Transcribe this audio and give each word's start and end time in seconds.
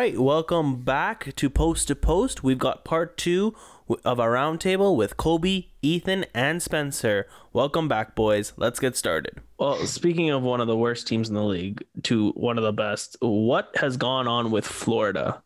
Right, 0.00 0.18
welcome 0.18 0.80
back 0.80 1.36
to 1.36 1.50
Post 1.50 1.88
to 1.88 1.94
Post. 1.94 2.42
We've 2.42 2.58
got 2.58 2.86
part 2.86 3.18
two 3.18 3.54
of 4.02 4.18
our 4.18 4.30
roundtable 4.30 4.96
with 4.96 5.18
Colby, 5.18 5.74
Ethan, 5.82 6.24
and 6.32 6.62
Spencer. 6.62 7.26
Welcome 7.52 7.86
back, 7.86 8.14
boys. 8.14 8.54
Let's 8.56 8.80
get 8.80 8.96
started. 8.96 9.42
Well, 9.58 9.76
speaking 9.84 10.30
of 10.30 10.42
one 10.42 10.62
of 10.62 10.68
the 10.68 10.76
worst 10.76 11.06
teams 11.06 11.28
in 11.28 11.34
the 11.34 11.44
league 11.44 11.84
to 12.04 12.30
one 12.30 12.56
of 12.56 12.64
the 12.64 12.72
best, 12.72 13.18
what 13.20 13.76
has 13.76 13.98
gone 13.98 14.26
on 14.26 14.50
with 14.50 14.66
Florida? 14.66 15.42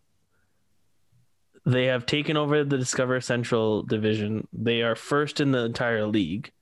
They 1.67 1.87
have 1.87 2.07
taken 2.07 2.37
over 2.37 2.63
the 2.63 2.79
Discover 2.79 3.23
Central 3.23 3.83
division. 3.83 4.47
They 4.53 4.83
are 4.83 4.95
first 4.95 5.41
in 5.41 5.51
the 5.51 5.65
entire 5.65 6.07
league. 6.07 6.53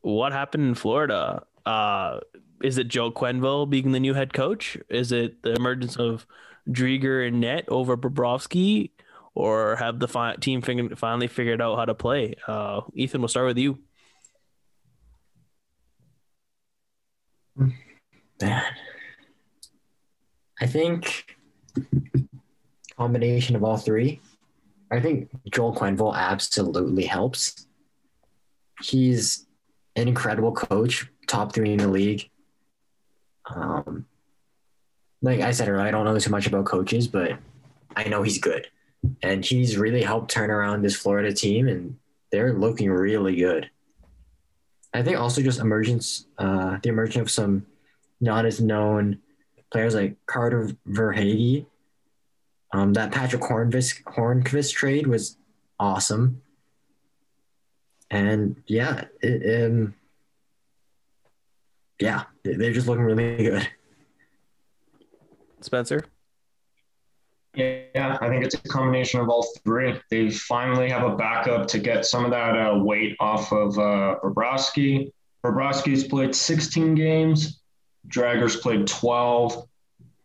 What 0.00 0.32
happened 0.32 0.64
in 0.64 0.74
Florida? 0.74 1.44
Uh, 1.64 2.18
is 2.62 2.78
it 2.78 2.88
Joe 2.88 3.10
Quenneville 3.10 3.68
being 3.68 3.92
the 3.92 4.00
new 4.00 4.14
head 4.14 4.32
coach? 4.32 4.76
Is 4.88 5.12
it 5.12 5.42
the 5.42 5.54
emergence 5.54 5.96
of 5.96 6.26
Driedger 6.68 7.26
and 7.26 7.40
Net 7.40 7.64
over 7.68 7.96
Bobrovsky? 7.96 8.90
Or 9.34 9.76
have 9.76 10.00
the 10.00 10.08
fi- 10.08 10.36
team 10.36 10.60
fig- 10.60 10.98
finally 10.98 11.28
figured 11.28 11.60
out 11.62 11.76
how 11.76 11.84
to 11.84 11.94
play? 11.94 12.34
Uh, 12.46 12.82
Ethan, 12.94 13.20
we'll 13.20 13.28
start 13.28 13.46
with 13.46 13.58
you. 13.58 13.78
Man. 18.40 18.62
I 20.60 20.66
think 20.66 21.36
combination 22.96 23.56
of 23.56 23.64
all 23.64 23.76
three. 23.76 24.20
I 24.90 25.00
think 25.00 25.30
Joel 25.52 25.74
Quenneville 25.74 26.14
absolutely 26.14 27.04
helps. 27.04 27.66
He's 28.82 29.46
an 29.96 30.08
incredible 30.08 30.52
coach, 30.52 31.06
top 31.26 31.54
three 31.54 31.72
in 31.72 31.78
the 31.78 31.88
league. 31.88 32.28
Um, 33.46 34.06
like 35.22 35.40
I 35.40 35.50
said 35.50 35.68
earlier, 35.68 35.86
I 35.86 35.90
don't 35.90 36.04
know 36.04 36.18
too 36.18 36.30
much 36.30 36.46
about 36.46 36.64
coaches, 36.66 37.08
but 37.08 37.38
I 37.94 38.04
know 38.04 38.22
he's 38.22 38.38
good, 38.38 38.68
and 39.22 39.44
he's 39.44 39.76
really 39.76 40.02
helped 40.02 40.30
turn 40.30 40.50
around 40.50 40.82
this 40.82 40.96
Florida 40.96 41.32
team, 41.32 41.68
and 41.68 41.98
they're 42.32 42.52
looking 42.52 42.90
really 42.90 43.36
good. 43.36 43.70
I 44.92 45.02
think 45.02 45.18
also 45.18 45.42
just 45.42 45.60
emergence, 45.60 46.26
uh, 46.38 46.78
the 46.82 46.88
emergence 46.88 47.22
of 47.22 47.30
some 47.30 47.66
not 48.20 48.44
as 48.44 48.60
known 48.60 49.18
players 49.70 49.94
like 49.94 50.16
Carter 50.26 50.70
Verhaeghe. 50.88 51.66
Um, 52.72 52.92
that 52.92 53.10
Patrick 53.10 53.42
Hornqvist, 53.42 54.04
Hornqvist 54.04 54.72
trade 54.72 55.06
was 55.06 55.36
awesome. 55.78 56.42
And 58.10 58.62
yeah, 58.66 59.06
it, 59.20 59.70
um, 59.70 59.94
yeah, 62.00 62.24
they're 62.42 62.72
just 62.72 62.88
looking 62.88 63.04
really 63.04 63.36
good. 63.36 63.68
Spencer? 65.60 66.04
Yeah, 67.54 68.16
I 68.20 68.28
think 68.28 68.44
it's 68.44 68.54
a 68.54 68.58
combination 68.58 69.20
of 69.20 69.28
all 69.28 69.46
three. 69.64 70.00
They 70.08 70.30
finally 70.30 70.88
have 70.88 71.02
a 71.02 71.16
backup 71.16 71.66
to 71.68 71.78
get 71.78 72.06
some 72.06 72.24
of 72.24 72.30
that 72.30 72.56
uh, 72.56 72.78
weight 72.78 73.16
off 73.18 73.52
of 73.52 73.76
uh, 73.78 74.16
Bobrovsky. 74.22 75.12
Bobrovsky's 75.44 76.04
played 76.04 76.34
16 76.34 76.94
games. 76.94 77.60
Driedger's 78.08 78.56
played 78.56 78.86
12. 78.86 79.66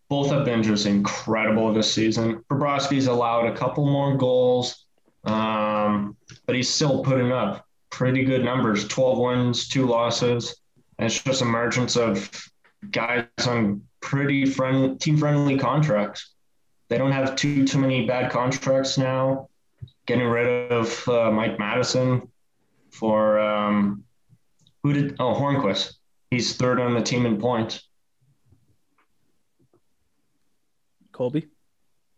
Both 0.07 0.29
have 0.29 0.45
been 0.45 0.61
just 0.61 0.85
incredible 0.85 1.73
this 1.73 1.91
season. 1.91 2.43
Bobrovsky's 2.49 3.07
allowed 3.07 3.47
a 3.47 3.57
couple 3.57 3.85
more 3.85 4.15
goals, 4.15 4.85
um, 5.23 6.15
but 6.45 6.55
he's 6.55 6.69
still 6.69 7.03
putting 7.03 7.31
up 7.31 7.65
pretty 7.89 8.23
good 8.23 8.43
numbers 8.43 8.87
12 8.87 9.17
wins, 9.17 9.67
two 9.67 9.87
losses. 9.87 10.55
And 10.97 11.05
it's 11.05 11.21
just 11.21 11.41
emergence 11.41 11.97
of 11.97 12.29
guys 12.91 13.25
on 13.45 13.81
pretty 14.01 14.45
friendly, 14.45 14.95
team 14.95 15.17
friendly 15.17 15.57
contracts. 15.57 16.33
They 16.87 16.97
don't 16.97 17.11
have 17.11 17.35
too 17.35 17.65
too 17.65 17.79
many 17.79 18.05
bad 18.05 18.31
contracts 18.31 18.97
now. 18.97 19.49
Getting 20.05 20.27
rid 20.27 20.71
of 20.71 21.07
uh, 21.09 21.31
Mike 21.31 21.57
Matheson 21.57 22.31
for 22.91 23.39
um, 23.39 24.03
who 24.83 24.93
did 24.93 25.15
oh 25.19 25.33
Hornqvist. 25.33 25.95
He's 26.29 26.55
third 26.55 26.79
on 26.79 26.93
the 26.93 27.01
team 27.01 27.25
in 27.25 27.39
points. 27.39 27.87
Colby. 31.11 31.47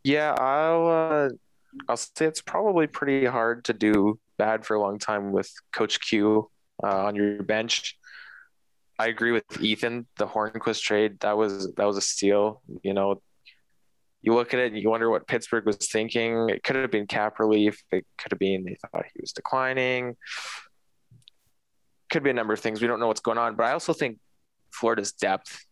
Yeah, 0.03 0.33
I'll 0.33 0.87
uh, 0.87 1.29
I'll 1.87 1.97
say 1.97 2.25
it's 2.25 2.41
probably 2.41 2.87
pretty 2.87 3.25
hard 3.25 3.65
to 3.65 3.73
do 3.73 4.19
bad 4.37 4.65
for 4.65 4.75
a 4.75 4.79
long 4.79 4.99
time 4.99 5.31
with 5.31 5.51
Coach 5.71 5.99
Q 6.01 6.49
uh, 6.83 7.05
on 7.05 7.15
your 7.15 7.43
bench. 7.43 7.96
I 8.99 9.07
agree 9.07 9.31
with 9.31 9.61
Ethan. 9.61 10.07
The 10.17 10.27
Hornqvist 10.27 10.81
trade 10.81 11.19
that 11.19 11.37
was 11.37 11.71
that 11.75 11.85
was 11.85 11.97
a 11.97 12.01
steal. 12.01 12.61
You 12.81 12.93
know, 12.93 13.21
you 14.21 14.33
look 14.33 14.53
at 14.53 14.59
it 14.59 14.73
and 14.73 14.81
you 14.81 14.89
wonder 14.89 15.09
what 15.09 15.27
Pittsburgh 15.27 15.65
was 15.65 15.77
thinking. 15.77 16.49
It 16.49 16.63
could 16.63 16.75
have 16.77 16.91
been 16.91 17.07
cap 17.07 17.39
relief. 17.39 17.81
It 17.91 18.05
could 18.17 18.31
have 18.31 18.39
been 18.39 18.63
they 18.63 18.75
thought 18.75 19.05
he 19.13 19.21
was 19.21 19.33
declining. 19.33 20.15
Could 22.09 22.23
be 22.23 22.29
a 22.29 22.33
number 22.33 22.53
of 22.53 22.59
things. 22.59 22.81
We 22.81 22.87
don't 22.87 22.99
know 22.99 23.07
what's 23.07 23.21
going 23.21 23.37
on. 23.37 23.55
But 23.55 23.67
I 23.67 23.73
also 23.73 23.93
think 23.93 24.17
Florida's 24.71 25.11
depth 25.11 25.65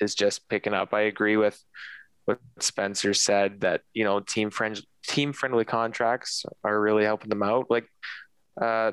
is 0.00 0.14
just 0.14 0.48
picking 0.48 0.74
up. 0.74 0.94
I 0.94 1.02
agree 1.02 1.36
with 1.36 1.60
what 2.26 2.38
Spencer 2.60 3.14
said 3.14 3.62
that 3.62 3.80
you 3.92 4.04
know 4.04 4.20
team 4.20 4.50
friend 4.50 4.80
team 5.06 5.32
friendly 5.32 5.64
contracts 5.64 6.44
are 6.62 6.80
really 6.80 7.04
helping 7.04 7.30
them 7.30 7.42
out. 7.42 7.66
Like 7.70 7.88
uh, 8.60 8.92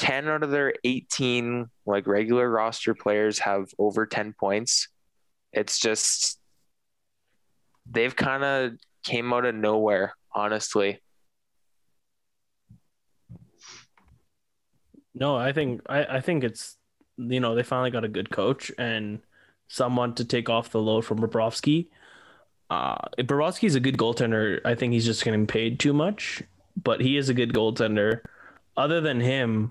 10 0.00 0.28
out 0.28 0.42
of 0.42 0.50
their 0.50 0.72
18 0.82 1.68
like 1.84 2.06
regular 2.06 2.48
roster 2.48 2.94
players 2.94 3.38
have 3.40 3.68
over 3.78 4.06
10 4.06 4.32
points. 4.32 4.88
It's 5.52 5.78
just 5.78 6.40
they've 7.88 8.16
kind 8.16 8.42
of 8.42 8.72
came 9.04 9.30
out 9.30 9.44
of 9.44 9.54
nowhere, 9.54 10.14
honestly. 10.34 11.02
No, 15.14 15.36
I 15.36 15.52
think 15.52 15.82
I, 15.86 16.04
I 16.04 16.20
think 16.22 16.44
it's 16.44 16.78
you 17.18 17.40
know 17.40 17.54
they 17.54 17.62
finally 17.62 17.90
got 17.90 18.04
a 18.04 18.08
good 18.08 18.30
coach 18.30 18.72
and 18.78 19.20
someone 19.68 20.14
to 20.14 20.24
take 20.24 20.48
off 20.48 20.70
the 20.70 20.80
load 20.80 21.04
from 21.04 21.18
Bobrovsky. 21.18 21.88
Uh, 22.70 22.96
is 23.18 23.74
a 23.74 23.80
good 23.80 23.98
goaltender. 23.98 24.60
I 24.64 24.74
think 24.76 24.94
he's 24.94 25.04
just 25.04 25.24
getting 25.24 25.46
paid 25.46 25.78
too 25.78 25.92
much, 25.92 26.42
but 26.82 27.02
he 27.02 27.18
is 27.18 27.28
a 27.28 27.34
good 27.34 27.52
goaltender. 27.52 28.20
Other 28.76 29.00
than 29.02 29.20
him, 29.20 29.70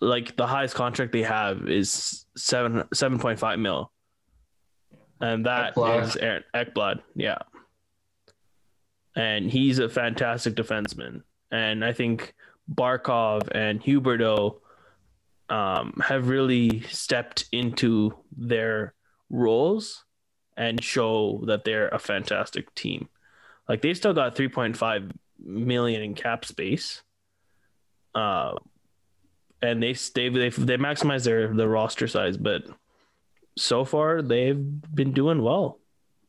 like 0.00 0.36
the 0.36 0.46
highest 0.46 0.74
contract 0.74 1.12
they 1.12 1.22
have 1.22 1.68
is 1.68 2.26
seven 2.36 2.84
seven 2.92 3.18
point 3.18 3.38
five 3.38 3.58
mil, 3.58 3.90
and 5.20 5.46
that 5.46 5.74
Ekblad. 5.74 6.02
is 6.02 6.16
Aaron 6.16 6.44
Ekblad. 6.54 7.00
Yeah, 7.14 7.38
and 9.16 9.50
he's 9.50 9.78
a 9.78 9.88
fantastic 9.88 10.54
defenseman, 10.54 11.22
and 11.50 11.84
I 11.84 11.92
think 11.92 12.34
Barkov 12.72 13.48
and 13.52 13.82
Huberdeau 13.82 14.60
um, 15.48 15.94
have 16.04 16.28
really 16.28 16.82
stepped 16.82 17.46
into 17.52 18.14
their 18.36 18.94
roles 19.30 20.04
and 20.56 20.82
show 20.82 21.42
that 21.46 21.64
they're 21.64 21.88
a 21.88 21.98
fantastic 21.98 22.74
team. 22.74 23.08
Like 23.68 23.82
they 23.82 23.94
still 23.94 24.12
got 24.14 24.36
3.5 24.36 25.12
million 25.38 26.02
in 26.02 26.14
cap 26.14 26.44
space. 26.44 27.02
Uh, 28.14 28.52
and 29.62 29.82
they 29.82 29.92
they 30.14 30.28
they 30.28 30.48
they 30.50 30.76
maximize 30.76 31.24
their 31.24 31.52
the 31.52 31.68
roster 31.68 32.06
size, 32.08 32.36
but 32.36 32.62
so 33.56 33.84
far 33.84 34.22
they've 34.22 34.58
been 34.94 35.12
doing 35.12 35.42
well. 35.42 35.78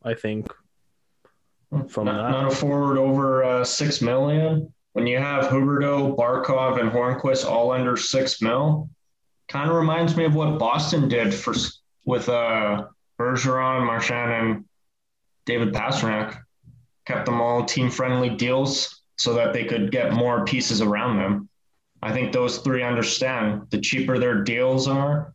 I 0.03 0.13
think 0.13 0.47
from 1.87 2.05
not, 2.05 2.23
that. 2.23 2.31
Not 2.31 2.51
a 2.51 2.55
forward 2.55 2.97
over 2.97 3.43
uh, 3.43 3.63
six 3.63 4.01
million. 4.01 4.73
When 4.93 5.05
you 5.05 5.19
have 5.19 5.45
Huberdeau, 5.45 6.15
Barkov, 6.15 6.79
and 6.79 6.91
Hornqvist 6.91 7.45
all 7.45 7.71
under 7.71 7.95
six 7.95 8.41
mil, 8.41 8.89
kind 9.47 9.69
of 9.69 9.75
reminds 9.75 10.15
me 10.15 10.25
of 10.25 10.35
what 10.35 10.57
Boston 10.57 11.07
did 11.07 11.33
for 11.33 11.53
with 12.05 12.27
uh, 12.27 12.85
Bergeron, 13.19 13.85
Marchand, 13.85 14.31
and 14.31 14.65
David 15.45 15.73
Pastrnak. 15.73 16.39
Kept 17.05 17.25
them 17.25 17.41
all 17.41 17.65
team 17.65 17.89
friendly 17.89 18.29
deals 18.29 19.01
so 19.17 19.33
that 19.33 19.53
they 19.53 19.65
could 19.65 19.91
get 19.91 20.13
more 20.13 20.45
pieces 20.45 20.81
around 20.81 21.17
them. 21.17 21.48
I 22.01 22.13
think 22.13 22.31
those 22.31 22.59
three 22.59 22.83
understand 22.83 23.67
the 23.69 23.79
cheaper 23.79 24.17
their 24.17 24.43
deals 24.43 24.87
are, 24.87 25.33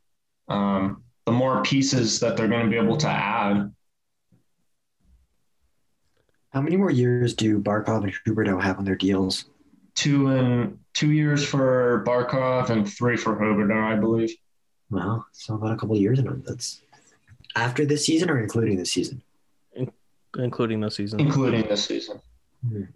um, 0.49 1.02
the 1.26 1.32
more 1.32 1.62
pieces 1.62 2.20
that 2.20 2.37
they're 2.37 2.49
going 2.49 2.64
to 2.64 2.70
be 2.70 2.76
able 2.76 2.96
to 2.99 3.08
add. 3.08 3.72
How 6.50 6.61
many 6.61 6.76
more 6.76 6.90
years 6.90 7.34
do 7.34 7.58
Barkov 7.58 8.05
and 8.05 8.12
Huberdeau 8.26 8.62
have 8.62 8.78
on 8.78 8.84
their 8.84 8.94
deals? 8.94 9.46
Two 9.94 10.28
and 10.28 10.78
two 10.94 11.12
years 11.12 11.44
for 11.44 12.05
Barkov 12.06 12.70
and 12.70 12.88
three 12.90 13.17
for 13.17 13.37
Huberdeau, 13.37 13.82
I 13.82 13.96
believe. 13.96 14.34
Well, 14.90 15.26
so 15.32 15.55
about 15.55 15.72
a 15.72 15.76
couple 15.76 15.96
years 15.96 16.19
in 16.19 16.26
them. 16.26 16.43
That's 16.46 16.81
after 17.56 17.84
this 17.84 18.06
season 18.06 18.31
or 18.31 18.40
including 18.40 18.76
this 18.76 18.93
season? 18.93 19.22
In- 19.75 19.93
including 20.38 20.81
the 20.81 20.90
season. 20.90 21.20
Including 21.20 21.67
this 21.69 21.84
season. 21.84 22.20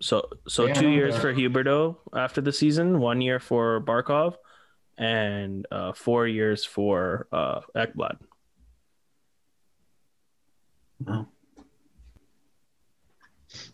So 0.01 0.29
so 0.47 0.67
yeah, 0.67 0.75
two 0.75 0.89
years 0.89 1.17
for 1.17 1.33
Huberdeau 1.33 1.97
after 2.15 2.41
the 2.41 2.53
season, 2.53 3.01
one 3.01 3.21
year 3.21 3.39
for 3.39 3.81
Barkov, 3.81 4.37
and 4.97 5.67
uh, 5.71 5.93
four 5.93 6.27
years 6.27 6.65
for 6.65 7.29
uh, 7.33 7.61
Ekblad. 7.77 8.17
Wow. 11.01 11.29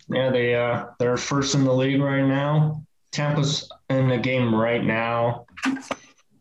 Yeah, 0.08 0.31
they 0.31 0.55
uh, 0.55 0.87
they're 0.99 1.17
first 1.17 1.55
in 1.55 1.64
the 1.64 1.73
league 1.73 2.00
right 2.00 2.26
now. 2.26 2.85
Tampa's 3.12 3.70
in 3.90 4.08
the 4.08 4.19
game 4.19 4.55
right 4.55 4.85
now. 4.85 5.47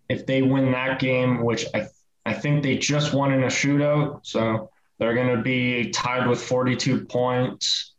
If 0.09 0.25
they 0.25 0.41
win 0.41 0.71
that 0.71 0.99
game, 0.99 1.43
which 1.43 1.65
I 1.73 1.87
I 2.25 2.33
think 2.33 2.63
they 2.63 2.77
just 2.77 3.13
won 3.13 3.33
in 3.33 3.43
a 3.43 3.47
shootout, 3.47 4.21
so 4.23 4.69
they're 4.99 5.13
going 5.13 5.35
to 5.35 5.41
be 5.41 5.89
tied 5.91 6.27
with 6.27 6.41
42 6.41 7.05
points. 7.05 7.92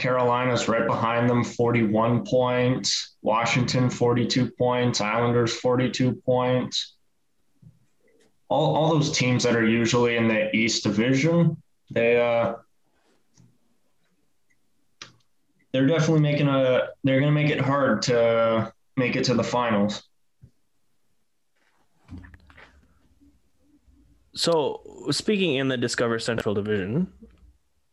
Carolina's 0.00 0.66
right 0.66 0.86
behind 0.86 1.28
them, 1.28 1.44
41 1.44 2.24
points. 2.24 3.16
Washington, 3.20 3.90
42 3.90 4.50
points. 4.52 5.00
Islanders, 5.00 5.54
42 5.54 6.14
points. 6.24 6.96
All, 8.48 8.74
all 8.74 8.94
those 8.94 9.16
teams 9.16 9.44
that 9.44 9.54
are 9.54 9.66
usually 9.66 10.16
in 10.16 10.26
the 10.26 10.54
East 10.56 10.82
Division, 10.84 11.62
they 11.92 12.20
uh, 12.20 12.54
they're 15.72 15.86
definitely 15.86 16.22
making 16.22 16.48
a 16.48 16.88
they're 17.04 17.20
going 17.20 17.32
to 17.32 17.40
make 17.40 17.50
it 17.50 17.60
hard 17.60 18.02
to 18.02 18.72
make 18.96 19.14
it 19.14 19.24
to 19.24 19.34
the 19.34 19.44
finals. 19.44 20.02
So 24.34 25.06
speaking 25.10 25.56
in 25.56 25.68
the 25.68 25.76
Discover 25.76 26.18
Central 26.18 26.54
Division, 26.54 27.12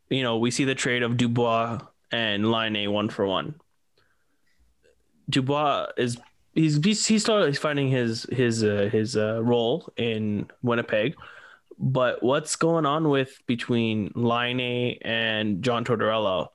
you 0.09 0.23
know, 0.23 0.37
we 0.37 0.49
see 0.49 0.63
the 0.63 0.75
trade 0.75 1.03
of 1.03 1.17
Dubois 1.17 1.79
and 2.11 2.49
Laine 2.51 2.91
one 2.91 3.09
for 3.09 3.25
one. 3.25 3.55
Dubois 5.29 5.87
is 5.97 6.17
he's 6.53 6.77
he's, 6.83 7.05
he's 7.05 7.23
still 7.23 7.45
he's 7.45 7.59
finding 7.59 7.89
his 7.89 8.25
his 8.31 8.63
uh, 8.63 8.89
his 8.91 9.15
uh, 9.17 9.43
role 9.43 9.91
in 9.97 10.49
Winnipeg, 10.61 11.15
but 11.77 12.23
what's 12.23 12.55
going 12.55 12.85
on 12.85 13.09
with 13.09 13.39
between 13.45 14.11
Laine 14.15 14.97
and 15.01 15.61
John 15.63 15.85
Tortorella? 15.85 16.47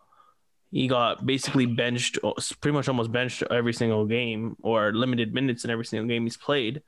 He 0.71 0.89
got 0.89 1.27
basically 1.27 1.67
benched, 1.67 2.19
pretty 2.61 2.75
much 2.75 2.89
almost 2.89 3.13
benched 3.13 3.43
every 3.51 3.75
single 3.75 4.07
game 4.07 4.57
or 4.63 4.93
limited 4.93 5.35
minutes 5.35 5.65
in 5.65 5.71
every 5.71 5.85
single 5.85 6.09
game 6.09 6.23
he's 6.23 6.39
played, 6.39 6.83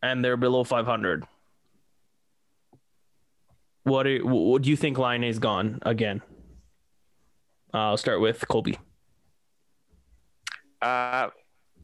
and 0.00 0.24
they're 0.24 0.36
below 0.36 0.62
500. 0.62 1.24
What 3.82 4.04
do, 4.04 4.24
what 4.24 4.62
do 4.62 4.70
you 4.70 4.76
think 4.76 4.96
Laine 4.96 5.24
is 5.24 5.40
gone 5.40 5.80
again? 5.82 6.22
Uh, 7.74 7.78
I'll 7.78 7.96
start 7.96 8.20
with 8.20 8.46
Colby. 8.48 8.78
Uh, 10.80 11.28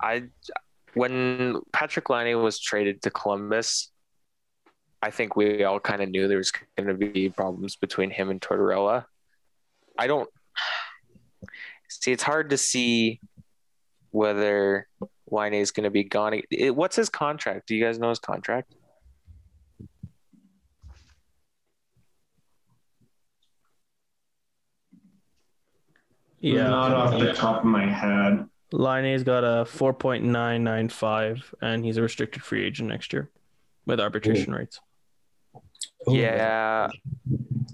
I 0.00 0.24
when 0.94 1.60
Patrick 1.72 2.10
Laine 2.10 2.40
was 2.42 2.58
traded 2.58 3.02
to 3.02 3.10
Columbus, 3.10 3.90
I 5.00 5.10
think 5.10 5.36
we 5.36 5.64
all 5.64 5.80
kind 5.80 6.02
of 6.02 6.10
knew 6.10 6.28
there 6.28 6.38
was 6.38 6.52
going 6.76 6.88
to 6.88 6.94
be 6.94 7.28
problems 7.28 7.76
between 7.76 8.10
him 8.10 8.30
and 8.30 8.40
Tortorella. 8.40 9.04
I 9.96 10.06
don't 10.08 10.28
see. 11.88 12.12
It's 12.12 12.22
hard 12.22 12.50
to 12.50 12.58
see 12.58 13.20
whether 14.10 14.88
Laine 15.30 15.54
is 15.54 15.70
going 15.70 15.84
to 15.84 15.90
be 15.90 16.04
gone. 16.04 16.40
It, 16.50 16.74
what's 16.74 16.96
his 16.96 17.08
contract? 17.08 17.68
Do 17.68 17.76
you 17.76 17.84
guys 17.84 17.98
know 17.98 18.08
his 18.08 18.18
contract? 18.18 18.74
Yeah, 26.40 26.68
not 26.68 26.92
off 26.92 27.18
the 27.18 27.32
top 27.32 27.58
of 27.58 27.64
my 27.64 27.86
head. 27.86 28.46
Laine's 28.72 29.22
got 29.22 29.44
a 29.44 29.64
4.995 29.64 31.54
and 31.62 31.84
he's 31.84 31.96
a 31.96 32.02
restricted 32.02 32.42
free 32.42 32.64
agent 32.66 32.88
next 32.88 33.12
year 33.12 33.30
with 33.86 33.98
arbitration 33.98 34.52
Ooh. 34.52 34.58
rights. 34.58 34.80
Yeah. 36.06 36.88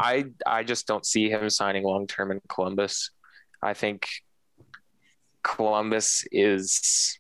I 0.01 0.25
I 0.47 0.65
just 0.65 0.87
don't 0.87 1.05
see 1.05 1.31
him 1.31 1.51
signing 1.51 1.85
long 1.85 2.07
term 2.07 2.31
in 2.31 2.41
Columbus. 2.49 3.11
I 3.63 3.75
think 3.75 4.09
Columbus 5.43 6.25
is 6.33 7.19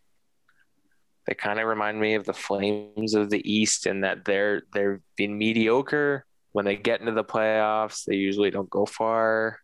they 1.26 1.34
kind 1.34 1.58
of 1.58 1.66
remind 1.66 2.00
me 2.00 2.14
of 2.14 2.24
the 2.24 2.34
Flames 2.34 3.14
of 3.14 3.30
the 3.30 3.42
East 3.50 3.86
in 3.86 4.00
that 4.00 4.24
they're 4.24 4.62
they've 4.72 5.00
been 5.16 5.38
mediocre 5.38 6.26
when 6.52 6.64
they 6.64 6.76
get 6.76 7.00
into 7.00 7.12
the 7.12 7.24
playoffs. 7.24 8.04
They 8.04 8.16
usually 8.16 8.50
don't 8.50 8.70
go 8.70 8.86
far. 8.86 9.58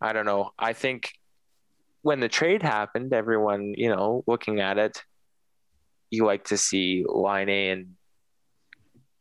I 0.00 0.12
don't 0.12 0.26
know. 0.26 0.52
I 0.58 0.72
think 0.72 1.12
when 2.02 2.20
the 2.20 2.28
trade 2.28 2.62
happened, 2.62 3.12
everyone, 3.12 3.74
you 3.76 3.88
know, 3.88 4.22
looking 4.26 4.60
at 4.60 4.78
it, 4.78 5.02
you 6.10 6.24
like 6.24 6.44
to 6.44 6.56
see 6.56 7.04
Laine 7.06 7.48
in 7.48 7.96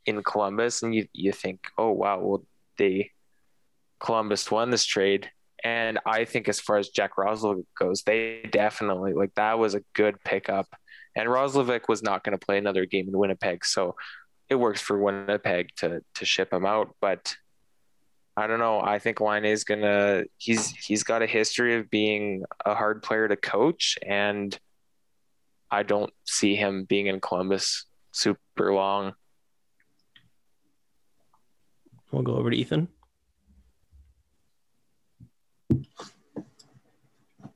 in 0.06 0.24
Columbus, 0.24 0.84
and 0.84 0.96
you 0.96 1.08
you 1.14 1.32
think, 1.32 1.68
oh 1.78 1.92
wow, 1.92 2.20
well 2.20 2.46
they 2.78 3.12
Columbus 4.00 4.50
won 4.50 4.70
this 4.70 4.86
trade, 4.86 5.30
and 5.64 6.00
I 6.06 6.26
think 6.26 6.48
as 6.48 6.60
far 6.60 6.78
as 6.78 6.90
Jack 6.90 7.16
Roslovic 7.18 7.66
goes, 7.78 8.04
they 8.04 8.48
definitely 8.50 9.14
like 9.14 9.34
that 9.36 9.60
was 9.60 9.76
a 9.76 9.84
good 9.94 10.24
pickup, 10.24 10.68
and 11.16 11.28
Roslovic 11.28 11.90
was 11.90 12.04
not 12.04 12.24
going 12.24 12.38
to 12.38 12.46
play 12.46 12.58
another 12.58 12.86
game 12.86 13.08
in 13.10 13.18
Winnipeg, 13.18 13.66
so 13.66 13.96
it 14.50 14.56
works 14.56 14.82
for 14.82 14.98
Winnipeg 14.98 15.70
to 15.78 16.02
to 16.16 16.26
ship 16.26 16.54
him 16.54 16.66
out, 16.66 16.96
but 17.02 17.36
I 18.40 18.46
don't 18.46 18.60
know. 18.60 18.80
I 18.80 19.00
think 19.00 19.20
Laine 19.20 19.46
is 19.46 19.64
gonna. 19.64 20.26
He's 20.38 20.70
he's 20.70 21.02
got 21.02 21.24
a 21.24 21.26
history 21.26 21.76
of 21.76 21.90
being 21.90 22.44
a 22.64 22.76
hard 22.76 23.02
player 23.02 23.28
to 23.28 23.36
coach, 23.36 23.98
and 24.06 24.58
I 25.72 25.82
don't 25.82 26.14
see 26.24 26.56
him 26.56 26.84
being 26.84 27.08
in 27.08 27.20
Columbus 27.20 27.86
super 28.12 28.72
long. 28.72 29.16
We'll 32.12 32.22
go 32.22 32.36
over 32.36 32.52
to 32.52 32.56
Ethan. 32.56 32.90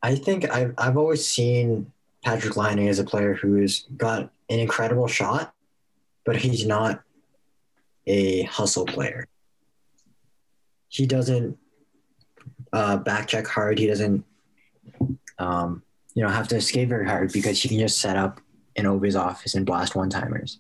I 0.01 0.15
think 0.15 0.50
I've 0.50 0.74
I've 0.79 0.98
always 0.98 1.27
seen 1.27 1.91
Patrick 2.25 2.58
Laine 2.58 2.88
as 2.88 2.98
a 2.98 3.03
player 3.03 3.36
who's 3.36 3.86
got 3.98 4.32
an 4.50 4.58
incredible 4.58 5.08
shot, 5.08 5.53
but 6.25 6.38
he's 6.38 6.65
not 6.65 7.03
a 8.08 8.41
hustle 8.44 8.88
player 8.88 9.27
he 10.91 11.05
doesn't 11.05 11.57
uh, 12.74 12.98
back 12.98 13.27
check 13.27 13.48
hard. 13.48 13.79
He 13.79 13.88
doesn't, 13.88 14.25
um, 15.39 15.81
you 16.13 16.21
know, 16.21 16.29
have 16.29 16.50
to 16.50 16.57
escape 16.57 16.89
very 16.89 17.07
hard 17.07 17.31
because 17.31 17.62
he 17.62 17.69
can 17.69 17.79
just 17.79 18.00
set 18.00 18.17
up 18.17 18.41
in 18.75 18.86
Ovi's 18.86 19.15
office 19.15 19.55
and 19.55 19.65
blast 19.65 19.95
one 19.95 20.10
timers. 20.10 20.60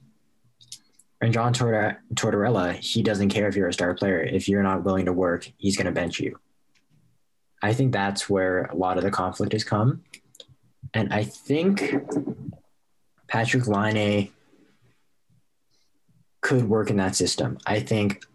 And 1.19 1.33
John 1.33 1.53
Tortorella, 1.53 2.73
he 2.75 3.03
doesn't 3.03 3.29
care 3.29 3.49
if 3.49 3.55
you're 3.57 3.67
a 3.67 3.73
star 3.73 3.93
player. 3.93 4.21
If 4.21 4.47
you're 4.47 4.63
not 4.63 4.85
willing 4.85 5.05
to 5.05 5.13
work, 5.13 5.51
he's 5.57 5.75
going 5.75 5.85
to 5.85 5.91
bench 5.91 6.19
you. 6.19 6.39
I 7.61 7.73
think 7.73 7.91
that's 7.91 8.29
where 8.29 8.63
a 8.63 8.75
lot 8.75 8.97
of 8.97 9.03
the 9.03 9.11
conflict 9.11 9.51
has 9.51 9.65
come. 9.65 10.01
And 10.93 11.13
I 11.13 11.25
think 11.25 11.93
Patrick 13.27 13.67
Laine 13.67 14.31
could 16.39 16.69
work 16.69 16.89
in 16.89 16.97
that 16.97 17.15
system. 17.17 17.57
I 17.67 17.81
think 17.81 18.25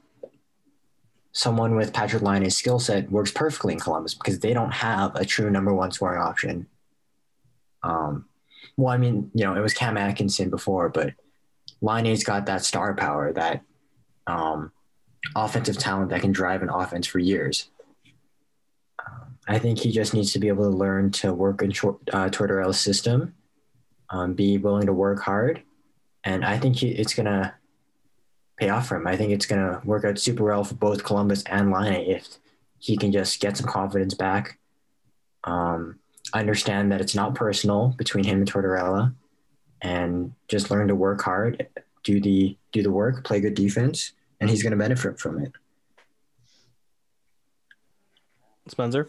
someone 1.37 1.76
with 1.76 1.93
Patrick 1.93 2.23
Laine's 2.23 2.57
skill 2.57 2.78
set 2.78 3.11
works 3.11 3.31
perfectly 3.31 3.75
in 3.75 3.78
Columbus 3.78 4.14
because 4.14 4.38
they 4.38 4.55
don't 4.55 4.73
have 4.73 5.14
a 5.16 5.25
true 5.25 5.50
number 5.50 5.75
one 5.75 5.93
scoring 5.93 6.19
option. 6.19 6.66
Um, 7.83 8.25
well, 8.78 8.95
I 8.95 8.97
mean, 8.97 9.31
you 9.35 9.45
know, 9.45 9.55
it 9.55 9.61
was 9.61 9.75
Cam 9.75 9.99
Atkinson 9.99 10.49
before, 10.49 10.88
but 10.88 11.12
Laine's 11.83 12.25
got 12.25 12.47
that 12.47 12.64
star 12.64 12.95
power, 12.95 13.35
that 13.35 13.61
um, 14.26 14.73
offensive 15.35 15.76
talent 15.76 16.09
that 16.09 16.23
can 16.23 16.33
drive 16.33 16.62
an 16.62 16.71
offense 16.71 17.07
for 17.07 17.19
years. 17.19 17.69
Um, 19.07 19.37
I 19.47 19.59
think 19.59 19.78
he 19.78 19.93
just 19.93 20.14
needs 20.14 20.33
to 20.33 20.38
be 20.38 20.49
able 20.49 20.64
to 20.64 20.75
learn 20.75 21.11
to 21.12 21.35
work 21.35 21.61
in 21.61 21.71
uh, 22.14 22.31
Tortorella's 22.31 22.81
system, 22.81 23.35
um, 24.09 24.33
be 24.33 24.57
willing 24.57 24.87
to 24.87 24.95
work 24.95 25.21
hard, 25.21 25.62
and 26.25 26.47
I 26.47 26.59
think 26.59 26.76
he, 26.76 26.88
it's 26.88 27.12
gonna 27.12 27.55
pay 28.56 28.68
off 28.70 28.88
for 28.88 28.96
him. 28.96 29.06
I 29.06 29.16
think 29.16 29.32
it's 29.32 29.46
going 29.46 29.60
to 29.60 29.80
work 29.86 30.04
out 30.04 30.18
super 30.18 30.44
well 30.44 30.64
for 30.64 30.75
both 30.75 31.04
Columbus 31.04 31.42
and 31.44 31.70
Laine 31.70 32.10
if 32.10 32.26
he 32.78 32.96
can 32.96 33.12
just 33.12 33.40
get 33.40 33.56
some 33.56 33.66
confidence 33.66 34.14
back. 34.14 34.58
Um, 35.44 35.98
understand 36.32 36.90
that 36.92 37.00
it's 37.00 37.14
not 37.14 37.34
personal 37.34 37.94
between 37.96 38.25
him 38.25 38.38
and 38.38 38.50
Tortorella, 38.50 39.14
and 39.82 40.32
just 40.48 40.70
learn 40.70 40.88
to 40.88 40.94
work 40.94 41.22
hard, 41.22 41.66
do 42.02 42.20
the 42.20 42.56
do 42.72 42.82
the 42.82 42.90
work, 42.90 43.25
play 43.25 43.40
good 43.40 43.54
defense, 43.54 44.12
and 44.40 44.50
he's 44.50 44.62
going 44.62 44.72
to 44.72 44.76
benefit 44.76 45.18
from 45.18 45.40
it. 45.40 45.52
Spencer. 48.68 49.08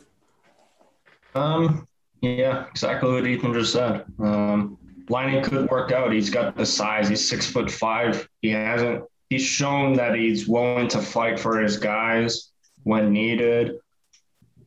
Um. 1.34 1.88
Yeah, 2.22 2.66
exactly 2.68 3.12
what 3.12 3.27
Ethan 3.27 3.54
just 3.54 3.74
said. 3.74 4.04
Um, 4.20 4.77
Laine 5.08 5.44
could 5.44 5.70
work 5.70 5.92
out. 5.92 6.12
He's 6.12 6.32
got 6.32 6.56
the 6.56 6.66
size. 6.66 7.08
He's 7.08 7.27
six 7.27 7.46
foot 7.50 7.70
five. 7.70 8.27
He 8.42 8.50
hasn't 8.50 9.04
he's 9.30 9.44
shown 9.44 9.94
that 9.94 10.16
he's 10.16 10.48
willing 10.48 10.88
to 10.90 11.02
fight 11.02 11.40
for 11.40 11.60
his 11.60 11.78
guys 11.78 12.52
when 12.84 13.12
needed. 13.12 13.80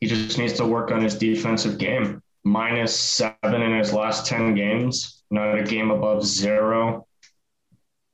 He 0.01 0.07
just 0.07 0.39
needs 0.39 0.55
to 0.55 0.67
work 0.67 0.91
on 0.91 1.03
his 1.03 1.17
defensive 1.17 1.79
game. 1.79 2.23
Minus 2.43 2.99
seven 2.99 3.63
in 3.63 3.77
his 3.79 3.93
last 3.93 4.27
10 4.27 4.55
games, 4.55 5.23
not 5.31 5.59
a 5.59 5.63
game 5.63 5.91
above 5.91 6.25
zero. 6.25 7.07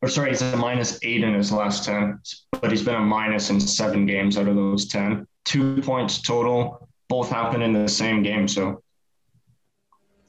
Or 0.02 0.08
sorry, 0.08 0.30
he's 0.30 0.42
a 0.42 0.56
minus 0.56 0.98
eight 1.02 1.22
in 1.22 1.32
his 1.32 1.52
last 1.52 1.84
10, 1.84 2.20
but 2.60 2.70
he's 2.70 2.82
been 2.84 2.96
a 2.96 3.00
minus 3.00 3.50
in 3.50 3.60
seven 3.60 4.04
games 4.04 4.36
out 4.36 4.48
of 4.48 4.56
those 4.56 4.86
10. 4.86 5.26
two 5.44 5.80
points 5.82 6.20
total. 6.20 6.88
Both 7.08 7.30
happened 7.30 7.62
in 7.62 7.72
the 7.72 7.88
same 7.88 8.22
game. 8.24 8.48
So 8.48 8.82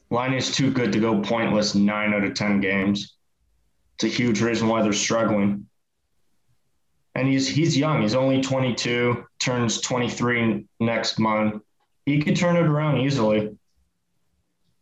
Laine 0.10 0.34
is 0.34 0.56
too 0.56 0.72
good 0.72 0.94
to 0.94 1.00
go 1.00 1.22
pointless 1.22 1.76
nine 1.76 2.14
out 2.14 2.24
of 2.24 2.34
10 2.34 2.62
games. 2.62 3.16
It's 3.96 4.04
a 4.06 4.08
huge 4.08 4.42
reason 4.42 4.68
why 4.68 4.84
they're 4.84 4.94
struggling. 4.94 5.68
And 7.18 7.28
he's 7.28 7.48
he's 7.48 7.76
young. 7.76 8.04
He's 8.04 8.14
only 8.14 8.42
22, 8.42 9.26
turns 9.40 9.82
23 9.82 10.66
next 10.80 11.18
month. 11.18 11.64
He 12.06 12.22
could 12.22 12.36
turn 12.36 12.56
it 12.56 12.68
around 12.68 13.00
easily. 13.00 13.58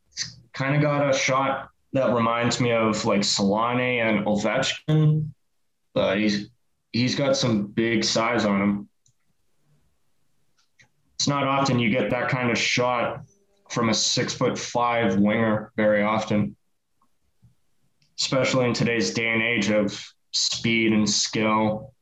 He's 0.10 0.38
kind 0.54 0.76
of 0.76 0.82
got 0.82 1.10
a 1.10 1.18
shot 1.18 1.70
that 1.94 2.14
reminds 2.14 2.60
me 2.60 2.74
of 2.74 3.06
like 3.06 3.22
Selanne 3.22 4.02
and 4.02 4.26
Ovechkin. 4.26 5.30
But 5.94 6.18
he's 6.18 6.50
he's 6.92 7.16
got 7.16 7.38
some 7.38 7.68
big 7.68 8.04
size 8.04 8.44
on 8.44 8.62
him. 8.62 8.90
It's 11.16 11.30
not 11.30 11.48
often 11.48 11.80
you 11.80 11.90
get 11.90 12.10
that 12.10 12.28
kind 12.28 12.52
of 12.52 12.58
shot 12.58 13.22
from 13.70 13.88
a 13.88 13.94
six 13.94 14.34
foot 14.34 14.60
five 14.60 15.18
winger 15.18 15.72
very 15.78 16.04
often, 16.04 16.58
especially 18.20 18.66
in 18.66 18.74
today's 18.74 19.14
day 19.14 19.30
and 19.30 19.42
age 19.42 19.70
of 19.70 20.06
speed 20.34 20.92
and 20.92 21.10
skill. 21.10 21.94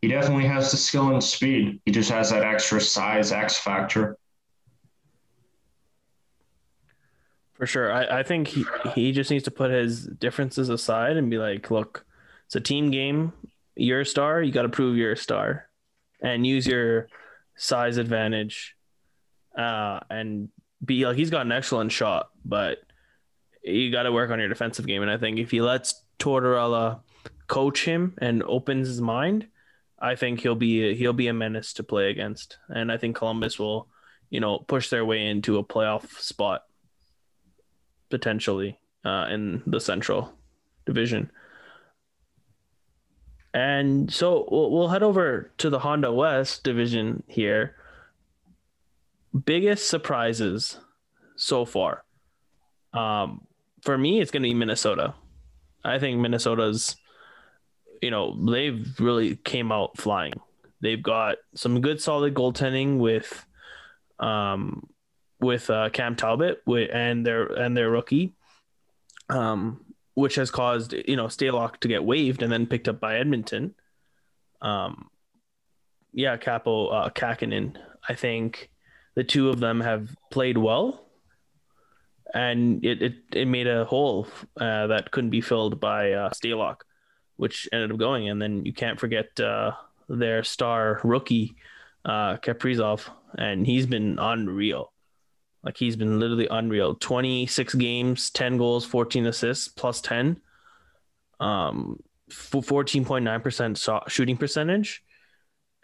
He 0.00 0.08
definitely 0.08 0.46
has 0.46 0.70
the 0.70 0.76
skill 0.76 1.10
and 1.10 1.22
speed. 1.22 1.80
He 1.84 1.90
just 1.90 2.10
has 2.10 2.30
that 2.30 2.44
extra 2.44 2.80
size 2.80 3.32
X 3.32 3.58
factor. 3.58 4.16
For 7.54 7.66
sure. 7.66 7.92
I, 7.92 8.20
I 8.20 8.22
think 8.22 8.46
he, 8.46 8.64
he 8.94 9.10
just 9.10 9.30
needs 9.30 9.44
to 9.44 9.50
put 9.50 9.72
his 9.72 10.04
differences 10.06 10.68
aside 10.68 11.16
and 11.16 11.28
be 11.28 11.38
like, 11.38 11.70
look, 11.72 12.06
it's 12.46 12.54
a 12.54 12.60
team 12.60 12.92
game. 12.92 13.32
You're 13.74 14.02
a 14.02 14.06
star. 14.06 14.40
You 14.40 14.52
got 14.52 14.62
to 14.62 14.68
prove 14.68 14.96
you're 14.96 15.12
a 15.12 15.16
star 15.16 15.68
and 16.22 16.46
use 16.46 16.66
your 16.66 17.08
size 17.56 17.96
advantage 17.96 18.76
uh, 19.56 19.98
and 20.08 20.48
be 20.84 21.04
like, 21.04 21.16
he's 21.16 21.30
got 21.30 21.46
an 21.46 21.52
excellent 21.52 21.90
shot, 21.90 22.30
but 22.44 22.78
you 23.64 23.90
got 23.90 24.04
to 24.04 24.12
work 24.12 24.30
on 24.30 24.38
your 24.38 24.48
defensive 24.48 24.86
game. 24.86 25.02
And 25.02 25.10
I 25.10 25.18
think 25.18 25.40
if 25.40 25.50
he 25.50 25.60
lets 25.60 26.04
Tortorella 26.20 27.00
coach 27.48 27.84
him 27.84 28.14
and 28.18 28.44
opens 28.44 28.86
his 28.86 29.00
mind, 29.00 29.48
I 30.00 30.14
think 30.14 30.40
he'll 30.40 30.54
be 30.54 30.94
he'll 30.94 31.12
be 31.12 31.28
a 31.28 31.32
menace 31.32 31.72
to 31.74 31.82
play 31.82 32.10
against. 32.10 32.58
And 32.68 32.92
I 32.92 32.98
think 32.98 33.16
Columbus 33.16 33.58
will, 33.58 33.88
you 34.30 34.40
know, 34.40 34.58
push 34.58 34.90
their 34.90 35.04
way 35.04 35.26
into 35.26 35.58
a 35.58 35.64
playoff 35.64 36.08
spot 36.20 36.62
potentially 38.10 38.78
uh, 39.04 39.26
in 39.30 39.62
the 39.66 39.80
Central 39.80 40.32
Division. 40.86 41.30
And 43.54 44.12
so 44.12 44.46
we'll, 44.50 44.70
we'll 44.70 44.88
head 44.88 45.02
over 45.02 45.50
to 45.58 45.70
the 45.70 45.78
Honda 45.78 46.12
West 46.12 46.64
Division 46.64 47.22
here. 47.26 47.74
Biggest 49.44 49.88
surprises 49.88 50.78
so 51.36 51.64
far. 51.64 52.04
Um, 52.92 53.46
for 53.82 53.96
me, 53.96 54.20
it's 54.20 54.30
going 54.30 54.42
to 54.42 54.48
be 54.48 54.54
Minnesota. 54.54 55.14
I 55.84 55.98
think 55.98 56.20
Minnesota's, 56.20 56.96
you 58.02 58.10
know, 58.10 58.36
they've 58.50 58.98
really 59.00 59.36
came 59.36 59.72
out 59.72 59.96
flying. 59.96 60.34
They've 60.80 61.02
got 61.02 61.36
some 61.54 61.80
good, 61.80 62.00
solid 62.00 62.34
goaltending 62.34 62.98
with, 62.98 63.44
um, 64.18 64.88
with 65.40 65.70
uh, 65.70 65.90
Cam 65.90 66.16
Talbot 66.16 66.62
and 66.66 67.26
their 67.26 67.46
and 67.46 67.76
their 67.76 67.90
rookie, 67.90 68.34
um, 69.28 69.84
which 70.14 70.36
has 70.36 70.50
caused 70.50 70.92
you 70.92 71.16
know 71.16 71.26
Stalock 71.26 71.78
to 71.80 71.88
get 71.88 72.04
waived 72.04 72.42
and 72.42 72.52
then 72.52 72.66
picked 72.66 72.88
up 72.88 73.00
by 73.00 73.18
Edmonton. 73.18 73.74
Um, 74.60 75.10
yeah, 76.12 76.36
Kaapo 76.36 76.92
uh, 76.92 77.10
Kahkonen. 77.10 77.76
I 78.08 78.14
think 78.14 78.70
the 79.14 79.24
two 79.24 79.48
of 79.48 79.60
them 79.60 79.80
have 79.80 80.14
played 80.30 80.58
well, 80.58 81.06
and 82.34 82.84
it 82.84 83.02
it, 83.02 83.14
it 83.32 83.48
made 83.48 83.66
a 83.66 83.84
hole 83.84 84.26
uh, 84.60 84.88
that 84.88 85.10
couldn't 85.10 85.30
be 85.30 85.40
filled 85.40 85.80
by 85.80 86.12
uh, 86.12 86.30
Stalock, 86.30 86.82
which 87.38 87.68
ended 87.72 87.90
up 87.90 87.96
going. 87.96 88.28
And 88.28 88.40
then 88.40 88.66
you 88.66 88.74
can't 88.74 89.00
forget 89.00 89.40
uh, 89.40 89.72
their 90.08 90.44
star 90.44 91.00
rookie 91.02 91.56
uh, 92.04 92.36
Kaprizov, 92.36 93.08
and 93.38 93.66
he's 93.66 93.86
been 93.86 94.18
unreal. 94.18 94.92
Like 95.64 95.76
he's 95.76 95.96
been 95.96 96.20
literally 96.20 96.48
unreal. 96.50 96.94
26 96.94 97.74
games, 97.74 98.30
10 98.30 98.58
goals, 98.58 98.84
14 98.84 99.26
assists, 99.26 99.68
plus 99.68 100.00
10. 100.02 100.40
Um 101.40 102.02
14.9% 102.30 104.10
shooting 104.10 104.36
percentage. 104.36 105.02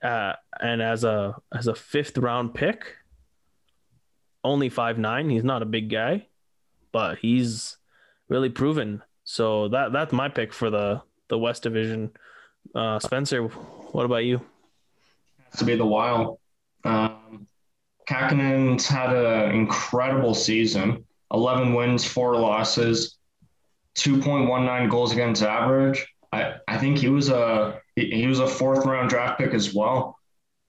Uh, 0.02 0.34
and 0.60 0.82
as 0.82 1.04
a 1.04 1.34
as 1.56 1.66
a 1.66 1.74
fifth 1.74 2.18
round 2.18 2.54
pick, 2.54 2.96
only 4.42 4.68
five 4.68 4.98
nine. 4.98 5.30
He's 5.30 5.44
not 5.44 5.62
a 5.62 5.66
big 5.66 5.88
guy, 5.88 6.26
but 6.92 7.18
he's 7.18 7.78
really 8.28 8.50
proven. 8.50 9.02
So 9.24 9.68
that 9.68 9.92
that's 9.92 10.12
my 10.12 10.28
pick 10.28 10.52
for 10.52 10.68
the 10.68 11.00
the 11.28 11.38
West 11.38 11.62
Division. 11.62 12.10
Uh, 12.74 12.98
Spencer, 12.98 13.42
what 13.42 14.04
about 14.04 14.24
you? 14.24 14.40
Has 15.50 15.60
to 15.60 15.64
be 15.64 15.76
the 15.76 15.86
Wild. 15.86 16.38
Um, 16.84 17.46
Kahkonen's 18.08 18.86
had 18.86 19.14
an 19.14 19.54
incredible 19.54 20.34
season 20.34 21.04
11 21.32 21.74
wins, 21.74 22.04
four 22.04 22.36
losses, 22.36 23.16
2.19 23.96 24.90
goals 24.90 25.12
against 25.12 25.42
average. 25.42 26.06
I, 26.32 26.54
I 26.68 26.78
think 26.78 26.98
he 26.98 27.08
was 27.08 27.28
a 27.28 27.80
he 27.96 28.26
was 28.26 28.40
a 28.40 28.46
fourth 28.46 28.84
round 28.84 29.08
draft 29.08 29.38
pick 29.38 29.54
as 29.54 29.72
well. 29.72 30.18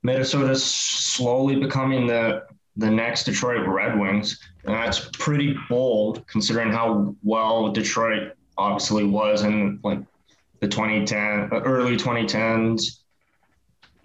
Minnesota's 0.04 0.64
slowly 0.64 1.56
becoming 1.56 2.06
the 2.06 2.44
the 2.78 2.90
next 2.90 3.24
Detroit 3.24 3.68
Red 3.68 4.00
Wings, 4.00 4.40
and 4.66 4.76
that's 4.76 5.10
pretty 5.14 5.56
bold 5.70 6.26
considering 6.28 6.72
how 6.72 7.16
well 7.24 7.72
Detroit 7.72 8.34
obviously 8.58 9.06
was 9.06 9.44
in 9.44 9.80
like 9.84 10.00
the 10.60 10.68
2010 10.68 11.50
early 11.64 11.98
2010s 11.98 13.00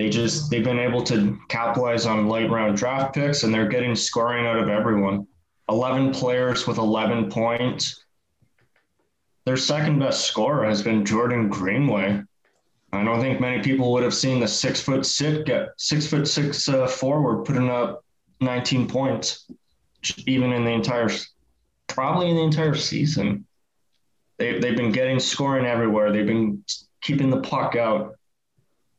they 0.01 0.09
just 0.09 0.51
they've 0.51 0.65
been 0.65 0.79
able 0.79 1.03
to 1.03 1.39
capitalize 1.49 2.07
on 2.07 2.27
late 2.27 2.51
round 2.51 2.75
draft 2.75 3.13
picks 3.15 3.43
and 3.43 3.53
they're 3.53 3.69
getting 3.69 3.95
scoring 3.95 4.47
out 4.47 4.59
of 4.59 4.71
everyone. 4.71 5.27
11 5.69 6.15
players 6.15 6.67
with 6.67 6.79
11 6.79 7.29
points. 7.31 8.03
Their 9.45 9.59
second 9.59 9.99
best 9.99 10.27
scorer 10.27 10.65
has 10.65 10.81
been 10.81 11.05
jordan 11.05 11.51
greenway. 11.51 12.23
I 12.95 13.05
don't 13.05 13.21
think 13.21 13.43
many 13.43 13.63
people 13.63 13.93
would 13.93 14.03
have 14.03 14.15
seen 14.15 14.41
the 14.41 14.49
six 14.49 14.81
foot 14.81 15.05
six 15.05 15.43
get 15.45 15.69
six 15.77 16.07
foot 16.07 16.27
six 16.27 16.67
uh, 16.67 16.87
forward 16.87 17.45
putting 17.45 17.69
up 17.69 18.03
19 18.41 18.89
points 18.89 19.51
even 20.27 20.55
in 20.55 20.65
the 20.65 20.71
entire 20.71 21.11
probably 21.89 22.31
in 22.31 22.37
the 22.37 22.43
entire 22.43 22.75
season 22.75 23.45
they, 24.41 24.59
they've 24.59 24.77
been 24.77 24.91
getting 24.91 25.21
scoring 25.21 25.65
everywhere 25.65 26.11
they've 26.11 26.27
been 26.27 26.65
keeping 27.01 27.31
the 27.31 27.41
puck 27.41 27.77
out 27.77 28.17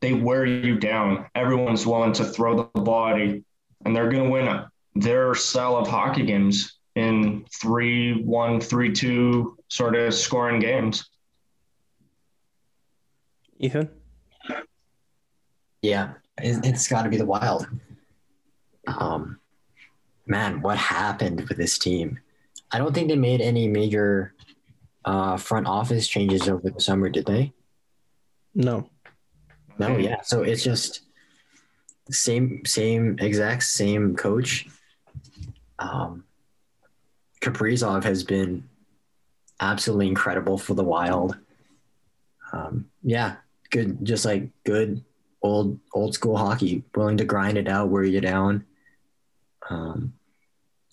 they 0.02 0.12
wear 0.12 0.44
you 0.44 0.78
down. 0.78 1.26
Everyone's 1.36 1.86
willing 1.86 2.12
to 2.14 2.24
throw 2.24 2.68
the 2.74 2.80
body, 2.80 3.44
and 3.84 3.96
they're 3.96 4.10
going 4.10 4.24
to 4.24 4.30
win 4.30 4.64
their 4.96 5.34
style 5.34 5.76
of 5.76 5.86
hockey 5.88 6.26
games 6.26 6.76
in 6.96 7.46
3 7.60 8.24
1, 8.24 8.60
3 8.60 8.92
2 8.92 9.56
sort 9.68 9.94
of 9.94 10.12
scoring 10.12 10.58
games. 10.58 11.08
Ethan? 13.60 13.88
Yeah, 15.82 16.14
it, 16.36 16.64
has 16.64 16.88
got 16.88 17.04
to 17.04 17.08
be 17.08 17.16
the 17.16 17.24
Wild. 17.24 17.68
Um, 18.88 19.38
man, 20.26 20.60
what 20.62 20.78
happened 20.78 21.46
with 21.48 21.56
this 21.56 21.78
team? 21.78 22.18
I 22.72 22.78
don't 22.78 22.92
think 22.92 23.08
they 23.08 23.16
made 23.16 23.40
any 23.40 23.68
major 23.68 24.34
uh, 25.04 25.36
front 25.36 25.66
office 25.66 26.06
changes 26.06 26.48
over 26.48 26.70
the 26.70 26.80
summer, 26.80 27.08
did 27.08 27.26
they? 27.26 27.52
No. 28.54 28.88
No, 29.78 29.96
yeah. 29.96 30.20
So 30.22 30.42
it's 30.42 30.62
just 30.62 31.02
same, 32.10 32.62
same 32.64 33.18
exact 33.20 33.62
same 33.62 34.14
coach. 34.16 34.66
Um, 35.78 36.24
Kaprizov 37.40 38.04
has 38.04 38.22
been 38.22 38.68
absolutely 39.60 40.08
incredible 40.08 40.58
for 40.58 40.74
the 40.74 40.84
Wild. 40.84 41.36
Um, 42.52 42.90
yeah, 43.02 43.36
good, 43.70 44.04
just 44.04 44.24
like 44.24 44.48
good 44.64 45.02
old 45.42 45.78
old 45.92 46.14
school 46.14 46.36
hockey, 46.36 46.84
willing 46.94 47.16
to 47.16 47.24
grind 47.24 47.58
it 47.58 47.68
out, 47.68 47.88
wear 47.88 48.04
you 48.04 48.20
down. 48.20 48.64
Um, 49.68 50.12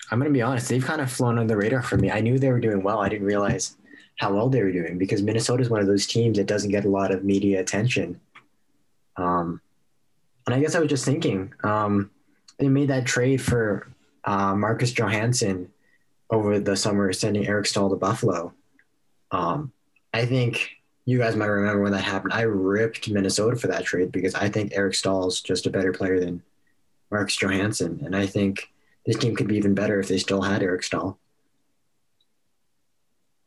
I'm 0.09 0.19
gonna 0.19 0.31
be 0.31 0.41
honest; 0.41 0.69
they've 0.69 0.83
kind 0.83 1.01
of 1.01 1.11
flown 1.11 1.37
under 1.37 1.53
the 1.53 1.57
radar 1.57 1.81
for 1.81 1.97
me. 1.97 2.09
I 2.09 2.21
knew 2.21 2.39
they 2.39 2.51
were 2.51 2.59
doing 2.59 2.81
well. 2.81 2.99
I 2.99 3.09
didn't 3.09 3.27
realize 3.27 3.75
how 4.19 4.33
well 4.33 4.49
they 4.49 4.61
were 4.61 4.71
doing 4.71 4.97
because 4.97 5.23
Minnesota 5.23 5.63
is 5.63 5.69
one 5.69 5.79
of 5.79 5.87
those 5.87 6.05
teams 6.05 6.37
that 6.37 6.45
doesn't 6.45 6.71
get 6.71 6.83
a 6.83 6.89
lot 6.89 7.11
of 7.11 7.23
media 7.23 7.61
attention. 7.61 8.19
Um, 9.15 9.61
and 10.45 10.53
I 10.53 10.59
guess 10.59 10.75
I 10.75 10.79
was 10.79 10.89
just 10.89 11.05
thinking, 11.05 11.53
um, 11.63 12.11
they 12.57 12.67
made 12.67 12.89
that 12.89 13.05
trade 13.05 13.41
for 13.41 13.87
uh, 14.25 14.53
Marcus 14.55 14.91
Johansson 14.91 15.71
over 16.29 16.59
the 16.59 16.75
summer, 16.75 17.13
sending 17.13 17.47
Eric 17.47 17.65
Staal 17.65 17.89
to 17.89 17.95
Buffalo. 17.95 18.53
Um, 19.31 19.71
I 20.13 20.25
think 20.25 20.69
you 21.05 21.17
guys 21.17 21.37
might 21.37 21.45
remember 21.45 21.83
when 21.83 21.93
that 21.93 22.03
happened. 22.03 22.33
I 22.33 22.41
ripped 22.41 23.09
Minnesota 23.09 23.55
for 23.55 23.67
that 23.67 23.85
trade 23.85 24.11
because 24.11 24.35
I 24.35 24.49
think 24.49 24.73
Eric 24.75 24.95
Staal 24.95 25.29
is 25.29 25.39
just 25.39 25.65
a 25.65 25.69
better 25.69 25.93
player 25.93 26.19
than 26.19 26.43
Marcus 27.09 27.37
Johansson, 27.37 28.01
and 28.03 28.15
I 28.15 28.25
think 28.25 28.69
this 29.05 29.17
team 29.17 29.35
could 29.35 29.47
be 29.47 29.55
even 29.55 29.75
better 29.75 29.99
if 29.99 30.09
they 30.09 30.17
still 30.17 30.41
had 30.41 30.61
Eric 30.61 30.83
Staal. 30.83 31.17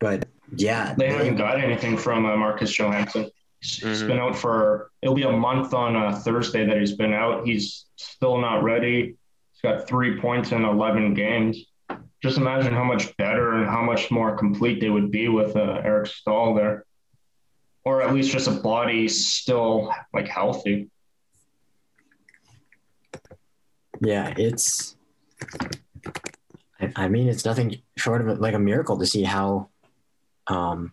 But 0.01 0.27
yeah, 0.57 0.95
They 0.97 1.11
haven't 1.11 1.37
got 1.37 1.59
anything 1.61 1.97
from 1.97 2.27
uh, 2.27 2.37
Marcus 2.37 2.77
Johansson. 2.77 3.31
He's 3.61 3.77
he's 3.77 4.03
Mhm. 4.03 4.07
been 4.09 4.19
out 4.19 4.37
for 4.37 4.91
it'll 5.03 5.15
be 5.15 5.23
a 5.23 5.33
month 5.33 5.73
on 5.75 5.97
uh, 5.97 6.13
Thursday 6.19 6.67
that 6.67 6.77
he's 6.79 6.93
been 6.97 7.13
out. 7.13 7.47
He's 7.47 7.87
still 7.97 8.39
not 8.39 8.63
ready. 8.63 9.17
He's 9.53 9.61
got 9.63 9.87
three 9.89 10.21
points 10.21 10.53
in 10.53 10.65
eleven 10.65 11.15
games. 11.15 11.65
Just 12.23 12.39
imagine 12.39 12.73
how 12.73 12.85
much 12.85 13.17
better 13.17 13.55
and 13.55 13.67
how 13.69 13.83
much 13.83 14.11
more 14.11 14.37
complete 14.37 14.81
they 14.81 14.91
would 14.91 15.11
be 15.11 15.29
with 15.29 15.57
uh, 15.57 15.81
Eric 15.85 16.07
Staal 16.09 16.55
there, 16.55 16.85
or 17.85 18.03
at 18.03 18.13
least 18.15 18.31
just 18.33 18.47
a 18.49 18.53
body 18.53 19.09
still 19.09 19.93
like 20.13 20.29
healthy. 20.29 20.89
yeah, 24.01 24.35
it's. 24.37 24.97
I, 26.81 26.93
I 26.97 27.09
mean, 27.09 27.29
it's 27.29 27.45
nothing 27.45 27.81
short 27.97 28.27
of 28.27 28.39
like 28.41 28.55
a 28.55 28.59
miracle 28.59 28.99
to 28.99 29.07
see 29.07 29.23
how, 29.23 29.69
um, 30.47 30.93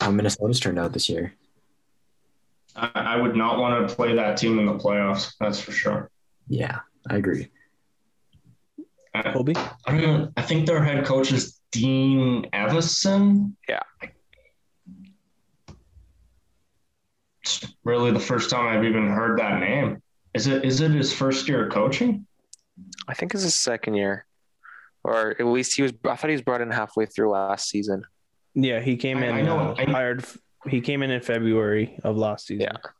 how 0.00 0.10
Minnesota's 0.10 0.60
turned 0.60 0.78
out 0.78 0.92
this 0.92 1.08
year. 1.08 1.34
I, 2.76 2.90
I 2.94 3.16
would 3.16 3.36
not 3.36 3.58
want 3.58 3.88
to 3.88 3.94
play 3.94 4.14
that 4.16 4.36
team 4.36 4.58
in 4.58 4.66
the 4.66 4.74
playoffs. 4.74 5.34
That's 5.38 5.60
for 5.60 5.72
sure. 5.72 6.10
Yeah, 6.48 6.80
I 7.08 7.16
agree. 7.16 7.50
I, 9.14 9.32
Kobe. 9.32 9.54
I 9.86 10.00
don't. 10.00 10.32
I 10.36 10.42
think 10.42 10.66
their 10.66 10.82
head 10.82 11.04
coach 11.04 11.30
is 11.32 11.60
Dean 11.70 12.46
Evason. 12.52 13.54
Yeah. 13.68 13.80
It's 17.42 17.74
really 17.84 18.10
the 18.10 18.20
first 18.20 18.50
time 18.50 18.66
I've 18.66 18.84
even 18.84 19.08
heard 19.08 19.38
that 19.38 19.60
name. 19.60 20.02
Is 20.34 20.48
it 20.48 20.64
is 20.64 20.80
it 20.80 20.90
his 20.90 21.12
first 21.12 21.48
year 21.48 21.66
of 21.66 21.72
coaching? 21.72 22.26
I 23.06 23.14
think 23.14 23.34
it's 23.34 23.44
his 23.44 23.54
second 23.54 23.94
year, 23.94 24.26
or 25.04 25.30
at 25.30 25.46
least 25.46 25.76
he 25.76 25.82
was. 25.82 25.92
I 26.04 26.16
thought 26.16 26.30
he 26.30 26.34
was 26.34 26.42
brought 26.42 26.60
in 26.60 26.70
halfway 26.70 27.06
through 27.06 27.30
last 27.30 27.68
season. 27.68 28.04
Yeah, 28.54 28.80
he 28.80 28.96
came 28.96 29.18
I- 29.18 29.26
in. 29.26 29.34
I 29.34 29.42
know- 29.42 29.58
uh, 29.58 29.74
I- 29.78 29.84
hired. 29.90 30.24
He 30.68 30.80
came 30.80 31.02
in 31.02 31.10
in 31.10 31.20
February 31.20 31.98
of 32.04 32.16
last 32.16 32.46
season. 32.46 32.68
Yeah. 32.72 32.90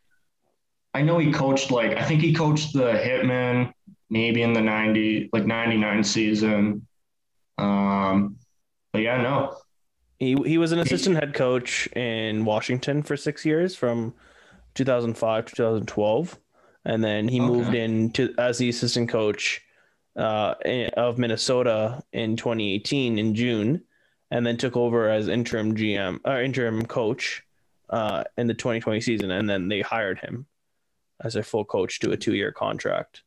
I 0.92 1.02
know 1.02 1.18
he 1.18 1.32
coached 1.32 1.70
like 1.70 1.96
I 1.96 2.04
think 2.04 2.20
he 2.20 2.32
coached 2.34 2.72
the 2.74 2.92
Hitmen 2.92 3.72
maybe 4.10 4.42
in 4.42 4.52
the 4.52 4.60
90 4.60 5.30
like 5.32 5.46
99 5.46 6.04
season. 6.04 6.86
Um 7.58 8.36
but 8.92 9.00
yeah, 9.02 9.20
no. 9.22 9.56
He 10.18 10.36
he 10.46 10.58
was 10.58 10.72
an 10.72 10.78
assistant 10.78 11.16
head 11.16 11.34
coach 11.34 11.88
in 11.96 12.44
Washington 12.44 13.02
for 13.02 13.16
six 13.16 13.44
years 13.44 13.74
from 13.74 14.14
2005 14.74 15.46
to 15.46 15.54
2012, 15.56 16.38
and 16.84 17.02
then 17.02 17.28
he 17.28 17.40
Okay. 17.40 17.48
moved 17.48 17.74
in 17.74 18.10
to 18.12 18.32
as 18.38 18.58
the 18.58 18.68
assistant 18.68 19.08
coach 19.08 19.62
uh, 20.16 20.54
of 20.96 21.18
Minnesota 21.18 22.02
in 22.12 22.36
2018 22.36 23.18
in 23.18 23.34
June, 23.34 23.82
and 24.34 24.44
then 24.44 24.56
took 24.56 24.76
over 24.76 25.08
as 25.08 25.28
interim 25.28 25.76
GM 25.76 26.18
or 26.24 26.42
interim 26.42 26.84
coach 26.86 27.44
uh, 27.90 28.24
in 28.36 28.48
the 28.48 28.54
2020 28.54 29.00
season, 29.00 29.30
and 29.30 29.48
then 29.48 29.68
they 29.68 29.80
hired 29.80 30.18
him 30.18 30.46
as 31.22 31.36
a 31.36 31.42
full 31.42 31.64
coach 31.64 32.00
to 32.00 32.10
a 32.10 32.16
two 32.16 32.34
year 32.34 32.50
contract 32.50 33.22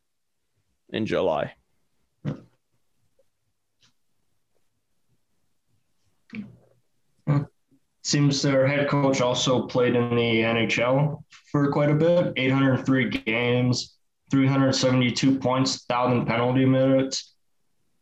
in 0.90 1.06
July. 1.06 1.54
Seems 8.02 8.42
their 8.42 8.66
head 8.66 8.86
coach 8.88 9.22
also 9.22 9.66
played 9.66 9.96
in 9.96 10.10
the 10.10 10.42
NHL 10.42 11.22
for 11.50 11.72
quite 11.72 11.90
a 11.90 11.94
bit. 11.94 12.34
803 12.36 13.08
games, 13.08 13.96
372 14.30 15.38
points, 15.38 15.84
1,000 15.88 16.26
penalty 16.26 16.66
minutes. 16.66 17.34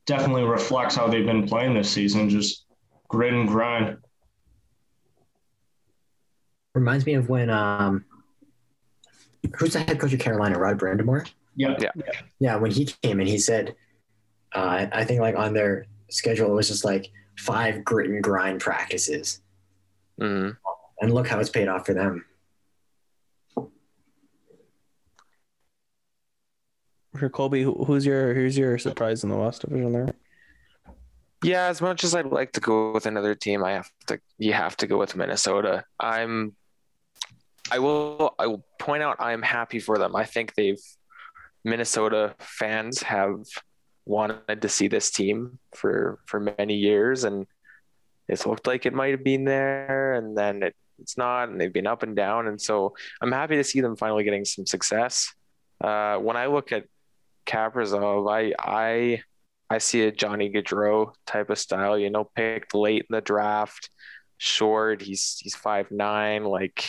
Definitely 0.06 0.44
reflects 0.44 0.96
how 0.96 1.06
they've 1.06 1.24
been 1.26 1.46
playing 1.46 1.74
this 1.74 1.90
season. 1.90 2.28
Just 2.28 2.65
grit 3.08 3.32
and 3.32 3.48
grind. 3.48 3.98
Reminds 6.74 7.06
me 7.06 7.14
of 7.14 7.28
when 7.28 7.48
um, 7.48 8.04
who's 9.56 9.72
the 9.72 9.80
head 9.80 9.98
coach 9.98 10.12
of 10.12 10.20
Carolina? 10.20 10.58
Rod 10.58 10.78
Brind'Amour. 10.78 11.26
Yeah. 11.54 11.76
Yeah. 11.78 11.90
Yeah, 12.38 12.56
when 12.56 12.70
he 12.70 12.86
came 13.02 13.20
in, 13.20 13.26
he 13.26 13.38
said, 13.38 13.74
uh, 14.54 14.86
I 14.92 15.04
think 15.04 15.20
like 15.20 15.36
on 15.36 15.54
their 15.54 15.86
schedule 16.10 16.50
it 16.50 16.54
was 16.54 16.68
just 16.68 16.84
like 16.84 17.10
five 17.38 17.84
grit 17.84 18.10
and 18.10 18.22
grind 18.22 18.60
practices, 18.60 19.40
hmm 20.18 20.50
and 20.98 21.12
look 21.12 21.28
how 21.28 21.38
it's 21.38 21.50
paid 21.50 21.68
off 21.68 21.84
for 21.84 21.92
them. 21.92 22.24
For 27.14 27.28
Colby, 27.28 27.62
who's 27.62 28.06
your 28.06 28.34
who's 28.34 28.56
your 28.56 28.78
surprise 28.78 29.24
in 29.24 29.30
the 29.30 29.36
West 29.36 29.62
Division 29.62 29.92
there? 29.92 30.14
Yeah, 31.42 31.66
as 31.66 31.80
much 31.80 32.02
as 32.02 32.14
I'd 32.14 32.26
like 32.26 32.52
to 32.52 32.60
go 32.60 32.92
with 32.92 33.06
another 33.06 33.34
team, 33.34 33.62
I 33.62 33.72
have 33.72 33.90
to. 34.06 34.20
You 34.38 34.54
have 34.54 34.76
to 34.78 34.86
go 34.86 34.98
with 34.98 35.16
Minnesota. 35.16 35.84
I'm. 36.00 36.56
I 37.70 37.78
will. 37.78 38.34
I 38.38 38.46
will 38.46 38.64
point 38.78 39.02
out. 39.02 39.16
I'm 39.20 39.42
happy 39.42 39.78
for 39.78 39.98
them. 39.98 40.16
I 40.16 40.24
think 40.24 40.54
they've. 40.54 40.80
Minnesota 41.64 42.34
fans 42.38 43.02
have 43.02 43.40
wanted 44.06 44.62
to 44.62 44.68
see 44.68 44.88
this 44.88 45.10
team 45.10 45.58
for 45.74 46.20
for 46.26 46.40
many 46.40 46.74
years, 46.76 47.24
and 47.24 47.46
it's 48.28 48.46
looked 48.46 48.66
like 48.66 48.86
it 48.86 48.94
might 48.94 49.10
have 49.10 49.24
been 49.24 49.44
there, 49.44 50.14
and 50.14 50.38
then 50.38 50.62
it, 50.62 50.76
it's 50.98 51.18
not, 51.18 51.48
and 51.48 51.60
they've 51.60 51.72
been 51.72 51.86
up 51.86 52.02
and 52.02 52.16
down, 52.16 52.46
and 52.46 52.60
so 52.60 52.94
I'm 53.20 53.32
happy 53.32 53.56
to 53.56 53.64
see 53.64 53.80
them 53.80 53.96
finally 53.96 54.24
getting 54.24 54.44
some 54.44 54.64
success. 54.64 55.34
Uh, 55.80 56.16
when 56.16 56.36
I 56.36 56.46
look 56.46 56.72
at 56.72 56.84
Kaprizov, 57.46 58.30
I 58.30 58.54
I 58.58 59.22
I 59.68 59.78
see 59.78 60.02
a 60.02 60.12
Johnny 60.12 60.50
Gaudreau 60.50 61.12
type 61.26 61.50
of 61.50 61.58
style, 61.58 61.98
you 61.98 62.10
know, 62.10 62.30
picked 62.34 62.74
late 62.74 63.06
in 63.08 63.14
the 63.14 63.20
draft, 63.20 63.90
short. 64.38 65.02
He's 65.02 65.38
he's 65.40 65.56
five 65.56 65.90
nine. 65.90 66.44
Like, 66.44 66.88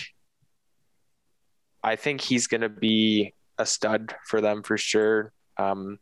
I 1.83 1.95
think 1.95 2.21
he's 2.21 2.47
gonna 2.47 2.69
be 2.69 3.33
a 3.57 3.65
stud 3.65 4.15
for 4.25 4.41
them 4.41 4.61
for 4.63 4.77
sure. 4.77 5.31
Um, 5.57 5.97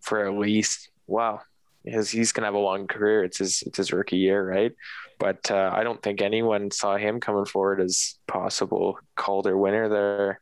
for 0.00 0.26
at 0.26 0.34
least 0.34 0.90
wow, 1.06 1.40
because 1.84 2.10
he's 2.10 2.32
gonna 2.32 2.46
have 2.46 2.54
a 2.54 2.58
long 2.58 2.86
career. 2.86 3.22
It's 3.24 3.38
his 3.38 3.62
it's 3.66 3.76
his 3.76 3.92
rookie 3.92 4.16
year, 4.16 4.46
right? 4.46 4.72
But 5.18 5.50
uh, 5.50 5.70
I 5.72 5.84
don't 5.84 6.02
think 6.02 6.22
anyone 6.22 6.70
saw 6.70 6.96
him 6.96 7.20
coming 7.20 7.44
forward 7.44 7.80
as 7.80 8.16
possible 8.26 8.98
Calder 9.16 9.56
winner 9.56 9.88
there. 9.88 10.40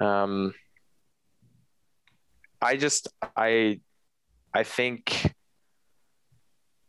Um, 0.00 0.54
I 2.60 2.76
just 2.76 3.08
I 3.36 3.80
I 4.54 4.62
think 4.62 5.34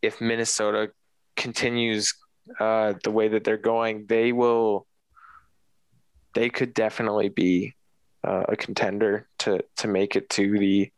if 0.02 0.20
Minnesota 0.20 0.90
continues 1.36 2.14
uh, 2.58 2.94
the 3.04 3.10
way 3.10 3.28
that 3.28 3.44
they're 3.44 3.56
going, 3.56 4.06
they 4.06 4.32
will. 4.32 4.86
They 6.34 6.48
could 6.48 6.74
definitely 6.74 7.28
be 7.28 7.74
uh, 8.22 8.44
a 8.48 8.56
contender 8.56 9.28
to 9.40 9.64
to 9.78 9.88
make 9.88 10.14
it 10.16 10.28
to 10.30 10.58
the 10.58 10.90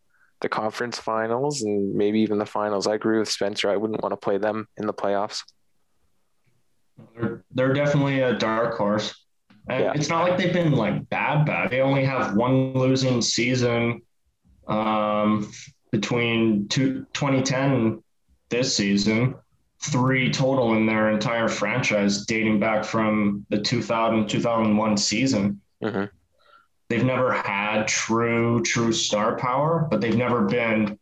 the 0.43 0.49
conference 0.49 0.99
finals 0.99 1.63
and 1.63 1.95
maybe 1.95 2.21
even 2.21 2.39
the 2.39 2.47
finals. 2.47 2.87
I 2.87 2.95
agree 2.95 3.19
with 3.19 3.29
Spencer. 3.29 3.71
I 3.71 3.77
wouldn't 3.77 4.03
want 4.03 4.13
to 4.13 4.17
play 4.17 4.39
them 4.39 4.69
in 4.77 4.87
the 4.87 4.93
playoffs. 4.93 5.43
They're, 7.15 7.45
they're 7.53 7.73
definitely 7.73 8.21
a 8.21 8.35
dark 8.35 8.77
horse. 8.77 9.15
And 9.69 9.85
Yeah. 9.85 9.93
it's 9.95 10.09
not 10.09 10.29
like 10.29 10.37
they've 10.37 10.53
been 10.53 10.73
like 10.73 11.09
bad, 11.09 11.47
bad. 11.47 11.71
They 11.71 11.81
only 11.81 12.05
have 12.05 12.35
one 12.35 12.73
losing 12.75 13.23
season 13.23 14.03
um, 14.67 15.51
between 15.93 16.67
two, 16.69 17.07
2010 17.13 17.71
and 17.73 18.03
this 18.49 18.77
season, 18.77 19.35
three 19.81 20.31
total 20.33 20.75
in 20.75 20.87
their 20.87 21.11
entire 21.11 21.49
franchise 21.49 22.25
dating 22.27 22.59
back 22.59 22.85
from 22.85 23.47
the 23.51 23.61
2000 23.61 24.29
2001 24.29 24.97
season. 24.97 25.61
Mhm. 25.83 26.09
They've 26.89 27.05
never 27.05 27.33
had 27.33 27.87
true, 27.89 28.63
true 28.63 28.93
star 28.93 29.37
power, 29.37 29.87
but 29.91 30.01
they've 30.01 30.17
never 30.17 30.43
been 30.43 30.99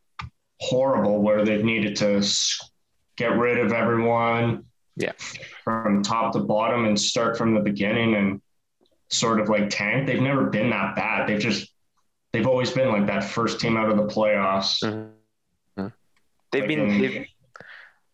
horrible 0.60 1.22
where 1.22 1.44
they've 1.44 1.64
needed 1.64 1.96
to 1.96 2.22
get 3.16 3.36
rid 3.38 3.58
of 3.58 3.72
everyone 3.72 4.64
Yeah. 4.96 5.12
from 5.64 6.02
top 6.02 6.32
to 6.32 6.40
bottom 6.40 6.84
and 6.84 6.98
start 7.00 7.36
from 7.38 7.54
the 7.54 7.60
beginning 7.60 8.14
and 8.14 8.40
sort 9.08 9.40
of 9.40 9.48
like 9.48 9.70
tank. 9.70 10.06
They've 10.06 10.20
never 10.22 10.44
been 10.46 10.70
that 10.70 10.94
bad. 10.96 11.28
They've 11.28 11.40
just 11.40 11.72
they've 12.32 12.46
always 12.46 12.70
been 12.70 12.88
like 12.88 13.06
that 13.06 13.24
first 13.24 13.60
team 13.60 13.76
out 13.76 13.90
of 13.90 13.96
the 13.96 14.06
playoffs. 14.06 14.82
Mhm. 14.82 15.92
They've 16.52 16.62
Like 16.62 16.68
been 16.68 16.78
in- 16.80 17.00
they've, 17.00 17.26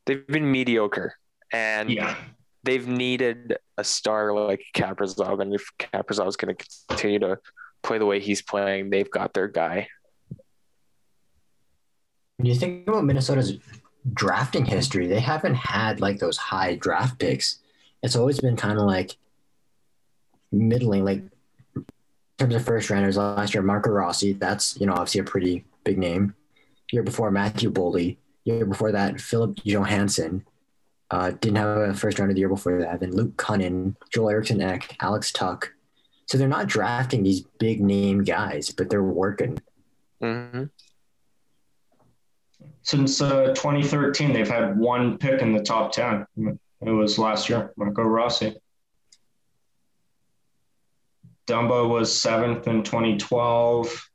they've 0.06 0.26
been 0.26 0.50
mediocre, 0.50 1.14
and 1.52 1.90
yeah. 1.90 2.16
they've 2.64 2.86
needed 2.86 3.56
a 3.78 3.84
star 3.84 4.32
like 4.34 4.62
Kaprizov, 4.74 5.40
and 5.40 5.54
if 5.54 5.70
Kaprizov's 5.78 6.36
going 6.36 6.54
to 6.56 6.66
continue 6.88 7.18
to 7.20 7.38
play 7.82 7.98
the 7.98 8.06
way 8.06 8.20
he's 8.20 8.42
playing, 8.42 8.90
they've 8.90 9.10
got 9.10 9.32
their 9.32 9.48
guy. 9.48 9.88
When 12.36 12.46
you 12.46 12.54
think 12.54 12.86
about 12.88 13.04
Minnesota's 13.04 13.58
drafting 14.12 14.66
history, 14.66 15.06
they 15.06 15.20
haven't 15.20 15.54
had 15.54 16.00
like 16.00 16.18
those 16.18 16.36
high 16.36 16.74
draft 16.76 17.18
picks. 17.18 17.60
It's 18.02 18.16
always 18.16 18.38
been 18.40 18.56
kind 18.56 18.78
of 18.78 18.84
like 18.84 19.16
middling. 20.52 21.04
Like 21.04 21.22
terms 22.38 22.54
of 22.54 22.64
first 22.64 22.90
rounders 22.90 23.16
last 23.16 23.54
year, 23.54 23.62
Marco 23.62 23.90
Rossi, 23.90 24.32
that's, 24.32 24.78
you 24.78 24.86
know, 24.86 24.92
obviously 24.92 25.20
a 25.20 25.24
pretty 25.24 25.64
big 25.84 25.98
name. 25.98 26.34
Year 26.92 27.02
before, 27.02 27.30
Matthew 27.30 27.70
Boldy. 27.70 28.16
Year 28.44 28.66
before 28.66 28.92
that, 28.92 29.20
Filip 29.20 29.56
Johansson. 29.64 30.44
Uh, 31.10 31.30
didn't 31.30 31.56
have 31.56 31.76
a 31.76 31.94
first 31.94 32.18
rounder 32.18 32.34
the 32.34 32.40
year 32.40 32.48
before 32.48 32.80
that. 32.80 33.00
Then 33.00 33.12
Luke 33.12 33.36
Kunin, 33.36 33.94
Joel 34.12 34.30
Eriksson 34.30 34.60
Ek, 34.60 34.96
Alex 35.00 35.32
Tuch. 35.32 35.72
So 36.26 36.36
they're 36.36 36.48
not 36.48 36.66
drafting 36.66 37.22
these 37.22 37.42
big 37.58 37.80
name 37.80 38.24
guys, 38.24 38.70
but 38.70 38.90
they're 38.90 39.02
working. 39.02 39.58
Mm-hmm. 40.20 40.64
Since 42.82 43.20
uh, 43.20 43.48
2013, 43.48 44.32
they've 44.32 44.48
had 44.48 44.78
one 44.78 45.18
pick 45.18 45.40
in 45.42 45.52
the 45.52 45.62
top 45.62 45.92
10. 45.92 46.26
It 46.36 46.90
was 46.90 47.18
last 47.18 47.48
year, 47.48 47.72
Marco 47.76 48.02
Rossi. 48.02 48.56
Dumba 51.46 51.88
was 51.88 52.16
seventh 52.16 52.66
in 52.66 52.82
2012. 52.82 54.08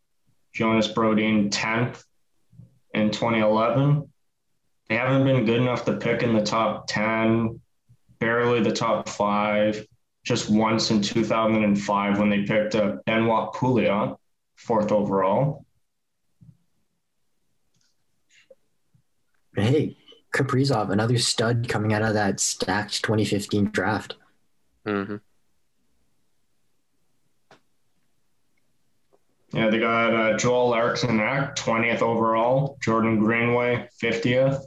Jonas 0.54 0.88
Brodin 0.88 1.50
10th 1.50 2.04
in 2.94 3.12
2011. 3.12 4.10
They 4.90 4.96
haven't 4.96 5.24
been 5.24 5.46
good 5.46 5.62
enough 5.62 5.86
to 5.86 5.96
pick 5.96 6.24
in 6.24 6.34
the 6.34 6.44
top 6.44 6.88
10, 6.88 7.62
barely 8.20 8.62
the 8.62 8.74
top 8.74 9.08
five, 9.08 9.86
just 10.26 10.50
once 10.50 10.92
in 10.92 11.02
2005 11.02 12.20
when 12.20 12.30
they 12.30 12.44
picked 12.44 12.76
up 12.76 13.06
Benoit 13.06 13.54
Pouliot, 13.54 14.18
fourth 14.56 14.92
overall. 14.92 15.66
Hey, 19.56 19.98
Kaprizov, 20.34 20.92
another 20.92 21.18
stud 21.18 21.68
coming 21.70 21.94
out 21.94 22.04
of 22.04 22.14
that 22.14 22.40
stacked 22.40 23.04
2015 23.04 23.66
draft. 23.72 24.16
Mm-hmm. 24.86 25.18
Yeah, 29.54 29.70
they 29.70 29.80
got 29.80 30.14
uh, 30.14 30.38
Joel 30.38 30.74
Eriksson 30.74 31.20
Ek, 31.20 31.56
20th 31.56 32.02
overall, 32.02 32.78
Jordan 32.82 33.20
Greenway, 33.20 33.90
50th. 34.02 34.64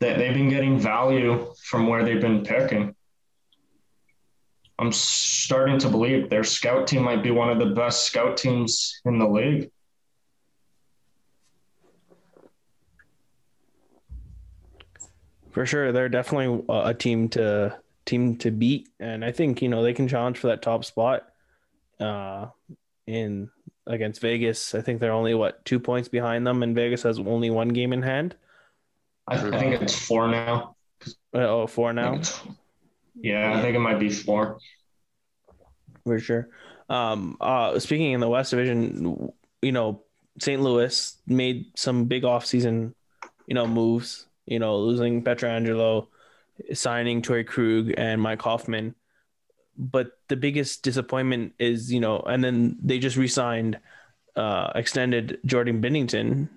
They, 0.00 0.16
they've 0.16 0.34
been 0.34 0.50
getting 0.50 0.78
value 0.78 1.52
from 1.64 1.88
where 1.88 2.04
they've 2.04 2.20
been 2.20 2.44
picking. 2.44 2.94
I'm 4.78 4.92
starting 4.92 5.78
to 5.78 5.88
believe 5.88 6.30
their 6.30 6.44
scout 6.44 6.86
team 6.86 7.02
might 7.02 7.22
be 7.22 7.30
one 7.30 7.50
of 7.50 7.58
the 7.58 7.74
best 7.74 8.06
scout 8.06 8.36
teams 8.36 9.00
in 9.04 9.18
the 9.18 9.28
league. 9.28 9.70
For 15.50 15.66
sure, 15.66 15.92
they're 15.92 16.08
definitely 16.08 16.64
a 16.68 16.92
team 16.92 17.28
to 17.30 17.78
team 18.04 18.36
to 18.38 18.50
beat, 18.50 18.88
and 18.98 19.24
I 19.24 19.30
think 19.30 19.62
you 19.62 19.68
know 19.68 19.84
they 19.84 19.94
can 19.94 20.08
challenge 20.08 20.38
for 20.38 20.48
that 20.48 20.62
top 20.62 20.84
spot. 20.84 21.28
Uh, 22.04 22.50
in 23.06 23.50
against 23.86 24.20
Vegas, 24.20 24.74
I 24.74 24.80
think 24.80 25.00
they're 25.00 25.12
only 25.12 25.34
what 25.34 25.64
two 25.64 25.78
points 25.78 26.08
behind 26.08 26.46
them, 26.46 26.62
and 26.62 26.74
Vegas 26.74 27.02
has 27.02 27.18
only 27.18 27.50
one 27.50 27.68
game 27.68 27.92
in 27.92 28.02
hand. 28.02 28.36
I, 29.26 29.36
I 29.36 29.58
think 29.58 29.80
it's 29.80 29.94
four 29.94 30.28
now. 30.28 30.76
Uh, 31.34 31.38
oh, 31.38 31.66
four 31.66 31.92
now. 31.92 32.20
Yeah, 33.14 33.56
I 33.56 33.62
think 33.62 33.76
it 33.76 33.80
might 33.80 33.98
be 33.98 34.10
four. 34.10 34.58
For 36.04 36.18
sure. 36.18 36.48
Um, 36.88 37.36
uh, 37.40 37.78
speaking 37.78 38.12
in 38.12 38.20
the 38.20 38.28
West 38.28 38.50
Division, 38.50 39.32
you 39.62 39.72
know, 39.72 40.02
St. 40.40 40.60
Louis 40.60 41.16
made 41.26 41.66
some 41.76 42.04
big 42.04 42.24
offseason, 42.24 42.92
you 43.46 43.54
know, 43.54 43.66
moves 43.66 44.26
you 44.46 44.58
know, 44.58 44.76
losing 44.78 45.22
Pietrangelo, 45.22 46.08
signing 46.72 47.22
Torey 47.22 47.46
Krug 47.46 47.94
and 47.96 48.20
Mike 48.20 48.42
Hoffman. 48.42 48.94
But 49.76 50.12
the 50.28 50.36
biggest 50.36 50.82
disappointment 50.82 51.54
is, 51.58 51.92
you 51.92 52.00
know, 52.00 52.20
and 52.20 52.42
then 52.42 52.78
they 52.82 52.98
just 52.98 53.16
re-signed, 53.16 53.78
uh, 54.36 54.70
extended 54.74 55.38
Jordan 55.44 55.82
Binnington 55.82 56.48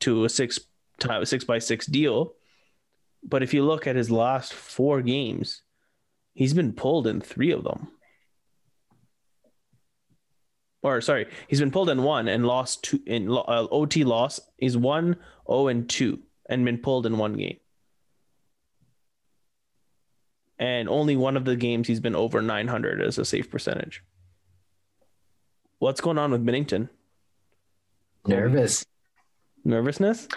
to 0.00 0.24
a 0.24 0.28
six 0.28 0.60
time 0.98 1.24
six 1.24 1.44
by 1.44 1.58
six 1.58 1.86
deal. 1.86 2.34
But 3.22 3.42
if 3.42 3.54
you 3.54 3.64
look 3.64 3.86
at 3.86 3.96
his 3.96 4.10
last 4.10 4.52
four 4.52 5.02
games, 5.02 5.62
he's 6.34 6.54
been 6.54 6.72
pulled 6.72 7.06
in 7.06 7.20
three 7.20 7.50
of 7.50 7.64
them. 7.64 7.88
Or 10.82 11.00
sorry, 11.00 11.26
he's 11.48 11.60
been 11.60 11.70
pulled 11.70 11.88
in 11.88 12.02
one 12.02 12.28
and 12.28 12.46
lost 12.46 12.84
two 12.84 13.00
in 13.06 13.30
uh, 13.30 13.66
OT 13.70 14.04
loss. 14.04 14.38
He's 14.58 14.76
one, 14.76 15.16
oh, 15.46 15.68
and 15.68 15.88
two 15.88 16.20
and 16.48 16.64
been 16.64 16.78
pulled 16.78 17.06
in 17.06 17.16
one 17.16 17.32
game. 17.32 17.58
And 20.58 20.88
only 20.88 21.16
one 21.16 21.36
of 21.36 21.44
the 21.44 21.56
games 21.56 21.88
he's 21.88 22.00
been 22.00 22.14
over 22.14 22.40
900 22.40 23.02
as 23.02 23.18
a 23.18 23.24
safe 23.24 23.50
percentage. 23.50 24.02
What's 25.78 26.00
going 26.00 26.18
on 26.18 26.30
with 26.30 26.46
Binnington? 26.46 26.88
Nervous. 28.26 28.86
Nervousness? 29.64 30.28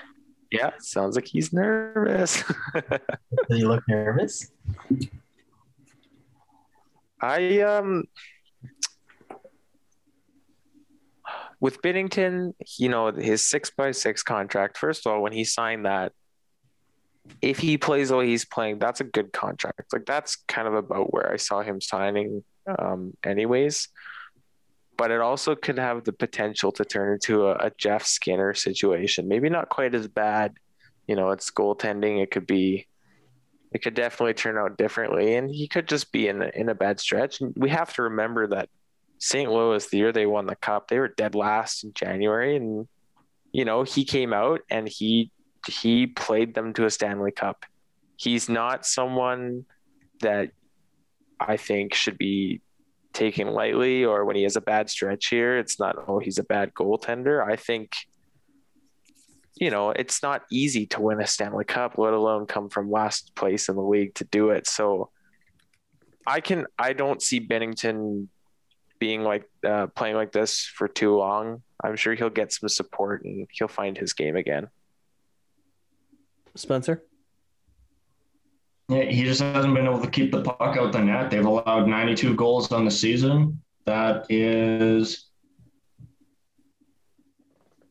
Yeah, 0.52 0.72
sounds 0.80 1.16
like 1.16 1.28
he's 1.28 1.54
nervous. 1.54 2.44
Does 2.74 2.92
he 3.50 3.66
look 3.66 3.84
nervous? 3.88 4.52
I 7.20 7.62
um 7.62 8.06
with 11.60 11.82
Binnington, 11.82 12.54
you 12.78 12.90
know, 12.90 13.12
his 13.12 13.46
six 13.46 13.70
by 13.70 13.92
six 13.92 14.24
contract, 14.24 14.78
first 14.78 15.06
of 15.06 15.12
all, 15.12 15.22
when 15.22 15.34
he 15.34 15.44
signed 15.44 15.86
that, 15.86 16.14
if 17.42 17.60
he 17.60 17.78
plays 17.78 18.10
the 18.10 18.18
way 18.18 18.28
he's 18.28 18.46
playing, 18.46 18.80
that's 18.80 19.02
a 19.02 19.04
good 19.04 19.32
contract. 19.32 19.94
Like 19.94 20.06
that's 20.06 20.38
kind 20.48 20.68
of 20.68 20.74
about 20.74 21.14
where 21.14 21.32
I 21.32 21.38
saw 21.38 21.62
him 21.62 21.82
signing, 21.82 22.44
um, 22.80 23.16
anyways. 23.24 23.90
But 24.98 25.12
it 25.12 25.22
also 25.22 25.56
could 25.56 25.78
have 25.78 26.04
the 26.04 26.14
potential 26.14 26.72
to 26.74 26.86
turn 26.86 27.14
into 27.14 27.48
a, 27.48 27.56
a 27.56 27.72
Jeff 27.78 28.06
Skinner 28.06 28.54
situation. 28.54 29.28
Maybe 29.28 29.50
not 29.50 29.70
quite 29.70 29.94
as 29.94 30.08
bad. 30.08 30.56
You 31.08 31.16
know, 31.16 31.30
it's 31.30 31.52
goaltending. 31.52 32.22
It 32.22 32.32
could 32.32 32.48
be, 32.48 32.88
it 33.72 33.84
could 33.84 33.94
definitely 33.94 34.34
turn 34.34 34.58
out 34.58 34.78
differently, 34.78 35.36
and 35.36 35.50
he 35.50 35.68
could 35.68 35.88
just 35.88 36.12
be 36.12 36.28
in 36.28 36.42
in 36.42 36.70
a 36.70 36.76
bad 36.76 37.00
stretch. 37.00 37.42
And 37.42 37.54
we 37.56 37.70
have 37.70 37.94
to 37.94 38.04
remember 38.04 38.48
that 38.48 38.70
St. 39.20 39.52
Louis, 39.52 39.86
the 39.88 39.98
year 39.98 40.12
they 40.12 40.26
won 40.26 40.48
the 40.48 40.56
cup, 40.56 40.88
they 40.88 41.00
were 41.00 41.08
dead 41.08 41.36
last 41.36 41.84
in 41.84 41.94
January, 41.94 42.56
and 42.56 42.88
you 43.52 43.66
know 43.66 43.84
he 43.84 44.04
came 44.04 44.34
out 44.34 44.62
and 44.70 44.90
he 44.90 45.32
he 45.68 46.08
played 46.08 46.54
them 46.56 46.74
to 46.74 46.86
a 46.86 46.90
Stanley 46.90 47.32
Cup. 47.32 47.66
He's 48.16 48.50
not 48.50 48.86
someone 48.86 49.66
that 50.22 50.52
I 51.40 51.58
think 51.58 51.94
should 51.94 52.18
be 52.18 52.62
taken 53.14 53.48
lightly, 53.48 54.04
or 54.06 54.26
when 54.26 54.36
he 54.36 54.44
has 54.44 54.56
a 54.56 54.62
bad 54.62 54.90
stretch 54.90 55.28
here, 55.28 55.58
it's 55.58 55.80
not 55.80 55.96
oh 56.08 56.20
he's 56.20 56.40
a 56.40 56.44
bad 56.44 56.74
goaltender. 56.74 57.46
I 57.46 57.56
think 57.56 57.96
you 59.56 59.70
know 59.70 59.92
it's 59.92 60.24
not 60.24 60.44
easy 60.52 60.86
to 60.88 61.02
win 61.02 61.22
a 61.22 61.28
Stanley 61.28 61.66
Cup, 61.66 61.98
let 61.98 62.14
alone 62.14 62.46
come 62.46 62.70
from 62.70 62.92
last 62.92 63.36
place 63.36 63.70
in 63.70 63.76
the 63.76 63.82
league 63.82 64.16
to 64.16 64.24
do 64.26 64.50
it. 64.50 64.68
So 64.68 65.10
I 66.26 66.42
can 66.42 66.66
I 66.78 66.94
don't 66.94 67.22
see 67.22 67.40
Binnington 67.40 68.28
being 69.00 69.24
like 69.24 69.50
uh, 69.66 69.88
playing 69.88 70.16
like 70.16 70.32
this 70.32 70.66
for 70.66 70.88
too 70.88 71.16
long. 71.16 71.62
I'm 71.84 71.96
sure 71.96 72.16
he'll 72.16 72.30
get 72.30 72.52
some 72.52 72.70
support 72.70 73.24
and 73.24 73.48
he'll 73.52 73.68
find 73.68 73.98
his 73.98 74.14
game 74.14 74.36
again. 74.36 74.70
Spencer. 76.60 77.04
Yeah, 78.90 79.04
he 79.04 79.24
just 79.24 79.42
hasn't 79.42 79.74
been 79.74 79.86
able 79.86 80.02
to 80.02 80.10
keep 80.10 80.32
the 80.32 80.42
puck 80.42 80.78
out 80.78 80.94
the 80.94 81.00
net. 81.00 81.30
They've 81.30 81.46
allowed 81.46 81.88
92 81.88 82.36
goals 82.36 82.72
on 82.72 82.86
the 82.86 82.92
season. 82.92 83.62
That 83.86 84.26
is 84.30 85.26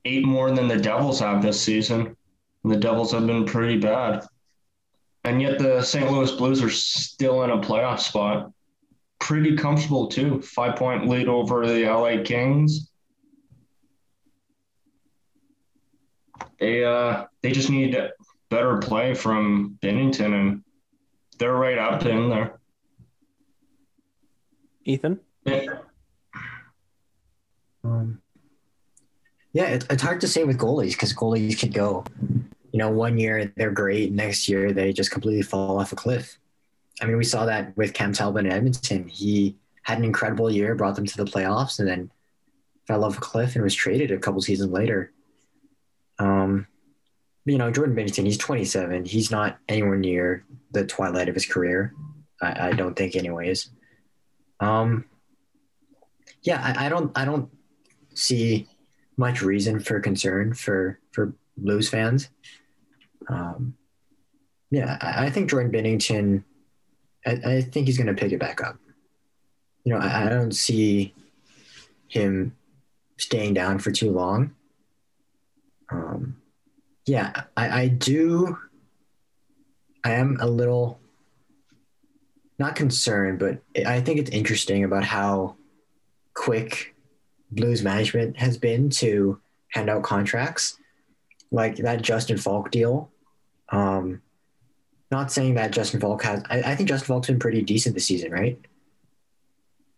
eight 0.05 0.24
more 0.24 0.50
than 0.50 0.68
the 0.68 0.79
Devils 0.79 1.20
have 1.20 1.42
this 1.42 1.61
season. 1.61 2.16
And 2.64 2.72
the 2.72 2.76
Devils 2.76 3.12
have 3.12 3.26
been 3.26 3.44
pretty 3.44 3.79
bad. 3.79 4.26
And 5.24 5.42
yet 5.42 5.59
the 5.59 5.83
St. 5.83 6.11
Louis 6.11 6.31
Blues 6.33 6.62
are 6.62 6.70
still 6.70 7.42
in 7.42 7.50
a 7.50 7.59
playoff 7.59 8.00
spot 8.00 8.52
pretty 9.18 9.57
comfortable 9.57 10.09
too. 10.09 10.40
Five 10.40 10.76
point 10.76 11.09
lead 11.09 11.29
over 11.29 11.66
the 11.66 11.85
LA 11.85 12.22
Kings. 12.22 12.90
They 16.59 16.85
uh 16.85 17.24
they 17.42 17.52
just 17.52 17.70
need 17.70 17.94
better 18.49 18.79
play 18.79 19.15
from 19.15 19.79
Binnington, 19.83 20.33
and 20.33 20.63
they're 21.39 21.55
right 21.55 21.79
up 21.79 22.05
in 22.07 22.31
there. 22.31 22.59
Ethan? 24.85 25.21
Yeah. 25.45 25.79
Um, 27.85 28.21
yeah, 29.53 29.65
it, 29.65 29.87
it's 29.91 30.03
hard 30.03 30.21
to 30.21 30.29
say 30.29 30.45
with 30.45 30.59
goalies 30.59 30.93
because 30.93 31.15
goalies 31.15 31.59
could 31.59 31.73
go, 31.73 32.05
you 32.73 32.79
know, 32.79 32.91
one 32.91 33.19
year 33.19 33.53
they're 33.57 33.71
great, 33.71 34.13
next 34.13 34.49
year 34.49 34.73
they 34.73 34.93
just 34.93 35.11
completely 35.11 35.43
fall 35.43 35.79
off 35.79 35.93
a 35.93 35.97
cliff. 35.97 36.39
I 37.01 37.07
mean, 37.07 37.17
we 37.17 37.25
saw 37.25 37.47
that 37.47 37.77
with 37.77 37.95
Cam 37.95 38.13
Talbot 38.13 38.47
in 38.47 38.53
Edmonton. 38.53 39.09
He 39.09 39.57
had 39.83 39.99
an 39.99 40.05
incredible 40.05 40.51
year, 40.51 40.75
brought 40.75 40.97
them 40.97 41.07
to 41.07 41.17
the 41.17 41.25
playoffs, 41.25 41.79
and 41.79 41.89
then 41.89 42.11
fell 42.87 43.05
off 43.05 43.19
a 43.19 43.21
cliff 43.21 43.55
and 43.55 43.65
was 43.65 43.75
traded 43.75 44.11
a 44.11 44.19
couple 44.19 44.41
seasons 44.41 44.73
later. 44.73 45.13
Um, 46.19 46.67
you 47.47 47.59
know, 47.59 47.71
Jordan 47.71 47.95
Binnington, 47.95 48.25
he's 48.25 48.39
27. 48.39 49.05
He's 49.05 49.31
not 49.31 49.59
anywhere 49.69 49.97
near 49.97 50.45
the 50.73 50.85
twilight 50.85 51.29
of 51.29 51.35
his 51.35 51.47
career. 51.47 51.95
I, 52.43 52.69
I 52.69 52.73
don't 52.73 52.97
think, 52.97 53.15
anyways. 53.15 53.71
Um, 54.61 55.05
yeah, 56.43 56.61
I, 56.63 56.87
I 56.87 56.89
don't 56.89 57.17
I 57.17 57.25
don't 57.25 57.51
see 58.15 58.69
much 59.17 59.43
reason 59.43 59.81
for 59.81 60.01
concern 60.01 60.55
for 60.55 60.99
for 61.13 61.35
Blues 61.57 61.89
fans. 61.89 62.29
Um, 63.29 63.75
yeah, 64.71 64.99
I, 65.01 65.27
I 65.27 65.31
think 65.31 65.51
Jordan 65.51 65.73
Binnington, 65.73 66.43
I, 67.25 67.57
I 67.57 67.61
think 67.63 67.87
he's 67.87 67.97
going 67.97 68.09
to 68.09 68.21
pick 68.21 68.33
it 68.33 68.41
back 68.41 68.63
up. 68.63 68.77
You 69.85 69.93
know, 69.93 69.99
I, 69.99 70.27
I 70.27 70.29
don't 70.29 70.55
see 70.55 71.15
him 72.09 72.57
staying 73.19 73.55
down 73.55 73.79
for 73.79 73.91
too 73.93 74.11
long. 74.11 74.55
Um, 75.91 76.36
yeah, 77.07 77.45
I, 77.57 77.83
I 77.83 77.88
do. 77.88 78.59
I 80.05 80.12
am 80.12 80.38
a 80.40 80.47
little 80.47 81.01
not 82.59 82.75
concerned, 82.75 83.38
but 83.38 83.61
I 83.87 84.01
think 84.01 84.19
it's 84.19 84.31
interesting 84.31 84.85
about 84.85 85.05
how 85.05 85.57
quick 86.35 86.95
Blues 87.51 87.83
management 87.83 88.37
has 88.38 88.59
been 88.59 88.90
to 88.90 89.40
hand 89.69 89.88
out 89.88 90.03
contracts, 90.03 90.79
like 91.51 91.77
that 91.77 92.03
Justin 92.03 92.38
Faulk 92.38 92.71
deal. 92.71 93.11
Um, 93.69 94.23
not 95.11 95.31
saying 95.31 95.55
that 95.55 95.71
Justin 95.71 96.01
Faulk 96.01 96.23
has. 96.25 96.42
I, 96.51 96.61
I 96.62 96.75
think 96.75 96.88
Justin 96.88 97.07
Faulk's 97.07 97.29
been 97.29 97.38
pretty 97.38 97.62
decent 97.62 97.95
this 97.95 98.07
season, 98.07 98.33
right? 98.33 98.59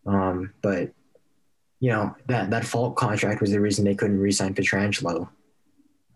Um, 0.06 0.52
but 0.62 0.92
you 1.80 1.90
know 1.90 2.14
that 2.26 2.50
that 2.50 2.66
Faulk 2.66 2.96
contract 2.96 3.40
was 3.40 3.50
the 3.50 3.60
reason 3.60 3.84
they 3.84 3.94
couldn't 3.94 4.20
re-sign 4.20 4.54
Pietrangelo. 4.54 5.28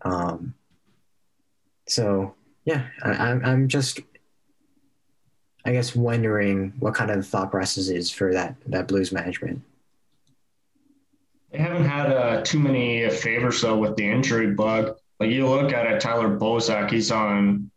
Um, 0.03 0.53
so 1.87 2.35
yeah, 2.65 2.87
I, 3.03 3.11
I'm 3.11 3.45
I'm 3.45 3.67
just 3.67 3.99
I 5.65 5.71
guess 5.71 5.95
wondering 5.95 6.73
what 6.79 6.93
kind 6.93 7.11
of 7.11 7.25
thought 7.25 7.51
process 7.51 7.87
is 7.89 8.11
for 8.11 8.33
that 8.33 8.55
that 8.67 8.87
Blues 8.87 9.11
management. 9.11 9.61
They 11.51 11.59
haven't 11.59 11.85
had 11.85 12.11
uh, 12.11 12.41
too 12.41 12.59
many 12.59 13.09
favors 13.09 13.61
though 13.61 13.77
with 13.77 13.95
the 13.95 14.09
injury 14.09 14.51
bug. 14.51 14.97
Like 15.19 15.29
you 15.29 15.47
look 15.47 15.71
at 15.71 15.85
it, 15.85 16.01
Tyler 16.01 16.37
Bozak, 16.37 16.89
he's 16.91 17.11
on 17.11 17.69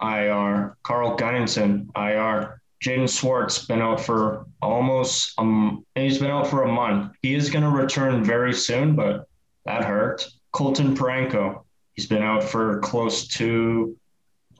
IR. 0.00 0.76
Carl 0.82 1.16
Gunnarsson, 1.16 1.88
IR. 1.96 2.60
Jaden 2.84 3.08
Schwartz 3.08 3.64
been 3.64 3.80
out 3.80 4.00
for 4.00 4.44
almost 4.60 5.34
um 5.38 5.86
he's 5.94 6.18
been 6.18 6.30
out 6.30 6.48
for 6.48 6.64
a 6.64 6.72
month. 6.72 7.12
He 7.22 7.34
is 7.34 7.48
going 7.48 7.64
to 7.64 7.70
return 7.70 8.24
very 8.24 8.52
soon, 8.52 8.96
but 8.96 9.28
that 9.64 9.84
hurt. 9.84 10.26
Colton 10.50 10.94
Parayko, 10.96 11.62
he's 11.94 12.06
been 12.06 12.22
out 12.22 12.42
for 12.42 12.80
close 12.80 13.28
to 13.28 13.96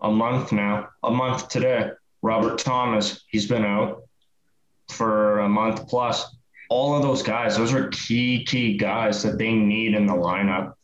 a 0.01 0.11
month 0.11 0.53
now, 0.53 0.89
a 1.03 1.11
month 1.11 1.49
today. 1.49 1.91
Robert 2.23 2.59
Thomas, 2.59 3.25
he's 3.29 3.49
been 3.49 3.65
out 3.65 4.03
for 4.91 5.41
a 5.41 5.49
month 5.49 5.89
plus. 5.89 6.37
All 6.71 6.95
of 6.97 7.03
those 7.03 7.23
guys, 7.23 7.57
those 7.57 7.73
are 7.73 7.89
key, 7.89 8.45
key 8.45 8.77
guys 8.77 9.23
that 9.23 9.39
they 9.39 9.53
need 9.53 9.95
in 9.95 10.07
the 10.07 10.13
lineup. 10.13 10.75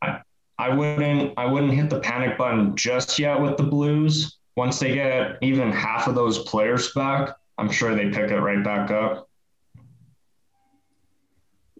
I, 0.00 0.22
I 0.58 0.70
wouldn't 0.70 1.34
I 1.36 1.46
wouldn't 1.46 1.74
hit 1.74 1.90
the 1.90 2.00
panic 2.00 2.38
button 2.38 2.76
just 2.76 3.18
yet 3.18 3.40
with 3.40 3.56
the 3.56 3.64
Blues. 3.64 4.38
Once 4.56 4.78
they 4.78 4.94
get 4.94 5.38
even 5.42 5.72
half 5.72 6.06
of 6.06 6.14
those 6.14 6.40
players 6.40 6.92
back, 6.92 7.34
I'm 7.58 7.70
sure 7.70 7.94
they 7.94 8.10
pick 8.10 8.30
it 8.30 8.38
right 8.38 8.62
back 8.62 8.90
up. 8.90 9.28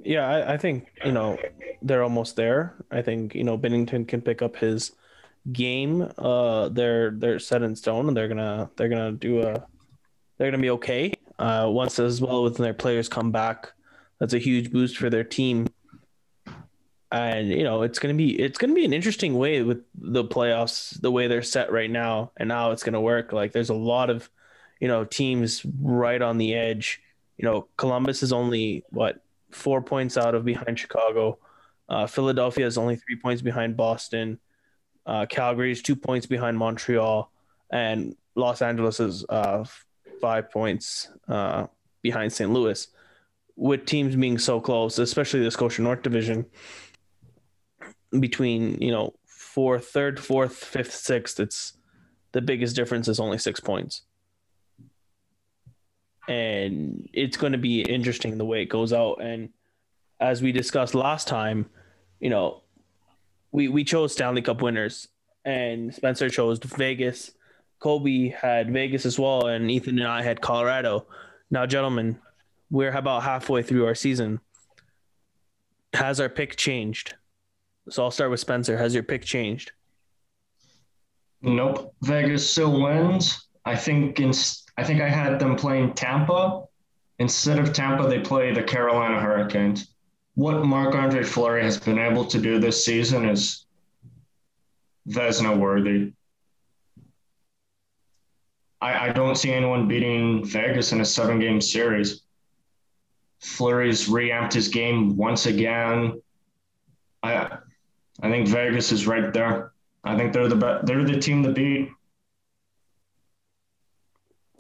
Yeah, 0.04 0.26
I, 0.28 0.54
I 0.54 0.56
think, 0.56 0.92
you 1.04 1.12
know, 1.12 1.38
they're 1.80 2.02
almost 2.02 2.36
there. 2.36 2.74
I 2.90 3.02
think, 3.02 3.34
you 3.34 3.44
know, 3.44 3.56
Binnington 3.56 4.06
can 4.06 4.20
pick 4.20 4.42
up 4.42 4.56
his 4.56 4.92
game, 5.50 6.08
uh, 6.18 6.68
they're 6.68 7.10
they're 7.10 7.38
set 7.38 7.62
in 7.62 7.74
stone, 7.74 8.06
and 8.08 8.16
they're 8.16 8.28
gonna 8.28 8.70
they're 8.76 8.88
gonna 8.88 9.12
do 9.12 9.42
a 9.42 9.66
they're 10.38 10.50
gonna 10.50 10.62
be 10.62 10.70
okay. 10.70 11.12
Uh, 11.38 11.68
once 11.68 11.98
as 11.98 12.20
well 12.20 12.44
when 12.44 12.52
their 12.54 12.74
players 12.74 13.08
come 13.08 13.32
back, 13.32 13.72
that's 14.20 14.34
a 14.34 14.38
huge 14.38 14.70
boost 14.70 14.96
for 14.96 15.10
their 15.10 15.24
team. 15.24 15.66
And 17.10 17.48
you 17.48 17.64
know 17.64 17.82
it's 17.82 17.98
gonna 17.98 18.14
be 18.14 18.40
it's 18.40 18.58
gonna 18.58 18.74
be 18.74 18.84
an 18.84 18.92
interesting 18.92 19.34
way 19.34 19.62
with 19.62 19.82
the 19.94 20.24
playoffs, 20.24 20.98
the 21.00 21.10
way 21.10 21.26
they're 21.26 21.42
set 21.42 21.72
right 21.72 21.90
now, 21.90 22.32
and 22.36 22.50
how 22.50 22.70
it's 22.70 22.82
gonna 22.82 23.00
work. 23.00 23.32
Like 23.32 23.52
there's 23.52 23.70
a 23.70 23.74
lot 23.74 24.10
of, 24.10 24.30
you 24.80 24.88
know, 24.88 25.04
teams 25.04 25.64
right 25.80 26.22
on 26.22 26.38
the 26.38 26.54
edge. 26.54 27.00
You 27.36 27.44
know, 27.46 27.68
Columbus 27.76 28.22
is 28.22 28.32
only 28.32 28.84
what 28.90 29.22
four 29.52 29.82
points 29.82 30.16
out 30.16 30.34
of 30.34 30.44
behind 30.44 30.78
Chicago. 30.78 31.38
Uh, 31.88 32.06
Philadelphia 32.06 32.66
is 32.66 32.78
only 32.78 32.96
three 32.96 33.16
points 33.16 33.42
behind 33.42 33.76
Boston. 33.76 34.38
Uh, 35.04 35.26
Calgary 35.26 35.72
is 35.72 35.82
two 35.82 35.96
points 35.96 36.26
behind 36.26 36.56
Montreal, 36.56 37.30
and 37.70 38.16
Los 38.34 38.62
Angeles 38.62 39.00
is 39.00 39.24
uh, 39.28 39.64
five 40.20 40.50
points 40.50 41.10
uh, 41.28 41.66
behind 42.02 42.32
St. 42.32 42.50
Louis. 42.50 42.86
With 43.56 43.84
teams 43.84 44.16
being 44.16 44.38
so 44.38 44.60
close, 44.60 44.98
especially 44.98 45.40
the 45.40 45.50
Scotia 45.50 45.82
North 45.82 46.02
Division, 46.02 46.46
between 48.18 48.80
you 48.80 48.90
know 48.90 49.14
fourth, 49.26 49.88
third, 49.88 50.18
fourth, 50.18 50.54
fifth, 50.54 50.94
sixth, 50.94 51.38
it's 51.40 51.74
the 52.32 52.40
biggest 52.40 52.74
difference 52.74 53.08
is 53.08 53.20
only 53.20 53.38
six 53.38 53.60
points, 53.60 54.02
and 56.28 57.08
it's 57.12 57.37
going 57.37 57.52
to 57.52 57.58
be 57.58 57.82
interesting 57.82 58.38
the 58.38 58.44
way 58.44 58.62
it 58.62 58.68
goes 58.68 58.92
out. 58.92 59.22
And 59.22 59.50
as 60.20 60.42
we 60.42 60.52
discussed 60.52 60.94
last 60.94 61.28
time, 61.28 61.66
you 62.20 62.30
know, 62.30 62.62
we 63.50 63.68
we 63.68 63.85
chose 63.85 64.12
Stanley 64.12 64.42
Cup 64.42 64.62
winners, 64.62 65.08
and 65.44 65.94
Spencer 65.94 66.30
chose 66.30 66.58
Vegas. 66.58 67.32
Kobe 67.80 68.28
had 68.28 68.72
Vegas 68.72 69.04
as 69.04 69.18
well, 69.18 69.46
and 69.46 69.70
Ethan 69.70 69.98
and 69.98 70.06
I 70.06 70.22
had 70.22 70.40
Colorado. 70.40 71.06
Now, 71.50 71.66
gentlemen, 71.66 72.18
we're 72.70 72.92
about 72.92 73.24
halfway 73.24 73.62
through 73.62 73.87
our 73.87 73.94
season. 73.94 74.40
Has 75.92 76.20
our 76.20 76.28
pick 76.28 76.56
changed? 76.56 77.14
So 77.90 78.04
I'll 78.04 78.12
start 78.12 78.30
with 78.30 78.40
Spencer. 78.40 78.78
Has 78.78 78.94
your 78.94 79.02
pick 79.02 79.24
changed? 79.24 79.72
Nope. 81.42 81.92
Vegas 82.02 82.48
still 82.48 82.80
wins. 82.80 83.48
I 83.64 83.76
think 83.76 84.20
in, 84.20 84.32
I 84.76 84.85
think 84.85 85.00
I 85.00 85.08
had 85.08 85.38
them 85.38 85.56
playing 85.56 85.94
Tampa. 85.94 86.64
Instead 87.18 87.58
of 87.58 87.72
Tampa, 87.72 88.08
they 88.08 88.20
play 88.20 88.52
the 88.52 88.62
Carolina 88.62 89.20
Hurricanes 89.20 89.92
what 90.35 90.64
Marc 90.64 90.94
Andre 90.94 91.22
Fleury 91.22 91.62
has 91.62 91.78
been 91.78 91.98
able 91.98 92.24
to 92.26 92.38
do 92.40 92.58
this 92.58 92.85
season 92.85 93.28
is 93.28 93.66
Vezina 95.08 95.56
worthy. 95.56 96.12
I, 98.80 99.08
I 99.08 99.12
don't 99.12 99.37
see 99.37 99.52
anyone 99.52 99.88
beating 99.88 100.44
Vegas 100.44 100.92
in 100.92 101.00
a 101.00 101.04
seven 101.04 101.38
game 101.38 101.61
series. 101.61 102.22
Fleury's 103.40 104.08
reamped 104.08 104.54
his 104.54 104.68
game 104.68 105.16
once 105.16 105.46
again. 105.46 106.20
I 107.22 107.58
I 108.22 108.30
think 108.30 108.48
Vegas 108.48 108.92
is 108.92 109.06
right 109.06 109.32
there. 109.32 109.72
I 110.04 110.16
think 110.16 110.32
they're 110.32 110.48
the 110.48 110.56
be- 110.56 110.87
they're 110.87 111.04
the 111.04 111.20
team 111.20 111.42
to 111.42 111.52
beat. 111.52 111.90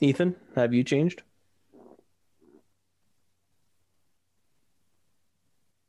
Ethan, 0.02 0.34
have 0.56 0.74
you 0.74 0.82
changed? 0.82 1.22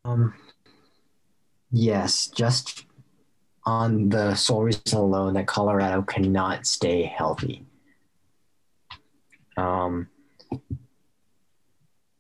Um, 0.06 0.36
yes, 1.72 2.28
just 2.28 2.86
on 3.66 4.10
the 4.10 4.36
sole 4.36 4.64
reason 4.64 5.00
alone 5.00 5.34
that 5.34 5.48
Colorado 5.48 6.04
cannot 6.04 6.68
stay 6.68 7.04
healthy. 7.04 7.66
Um, 9.58 10.10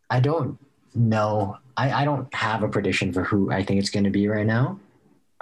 I 0.10 0.20
don't 0.20 0.58
know. 0.96 1.58
I, 1.78 1.92
I 1.92 2.06
don't 2.06 2.34
have 2.34 2.64
a 2.64 2.70
prediction 2.70 3.14
for 3.14 3.24
who 3.24 3.52
I 3.52 3.64
think 3.64 3.80
it's 3.80 3.92
going 3.92 4.06
to 4.06 4.10
be 4.10 4.28
right 4.28 4.48
now. 4.48 4.80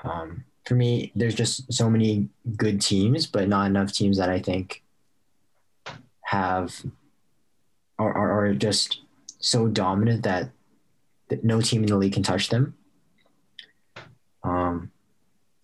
Um, 0.04 0.44
for 0.66 0.76
me, 0.76 1.14
there's 1.16 1.36
just 1.36 1.72
so 1.72 1.90
many 1.90 2.28
good 2.58 2.82
teams, 2.82 3.26
but 3.26 3.48
not 3.48 3.68
enough 3.68 3.94
teams 3.94 4.18
that 4.18 4.30
I 4.30 4.40
think 4.40 4.81
have 6.32 6.86
are, 8.00 8.14
are, 8.14 8.46
are 8.46 8.54
just 8.54 9.02
so 9.40 9.68
dominant 9.68 10.24
that 10.24 10.50
that 11.28 11.44
no 11.44 11.60
team 11.60 11.82
in 11.82 11.88
the 11.88 11.98
league 11.98 12.14
can 12.14 12.24
touch 12.24 12.48
them. 12.48 12.74
Um, 14.44 14.92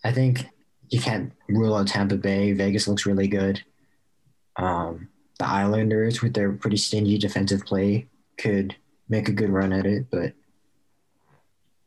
I 0.04 0.12
think 0.12 0.46
you 0.90 1.00
can't 1.00 1.32
rule 1.48 1.74
out 1.74 1.88
Tampa 1.88 2.18
Bay. 2.18 2.52
Vegas 2.52 2.86
looks 2.86 3.06
really 3.06 3.30
good. 3.30 3.64
Um, 4.58 5.08
the 5.40 5.48
Islanders, 5.48 6.22
with 6.22 6.34
their 6.34 6.52
pretty 6.52 6.78
stingy 6.78 7.18
defensive 7.18 7.66
play, 7.66 8.08
could 8.38 8.76
make 9.08 9.30
a 9.30 9.34
good 9.34 9.50
run 9.50 9.72
at 9.72 9.86
it. 9.86 10.08
But 10.12 10.34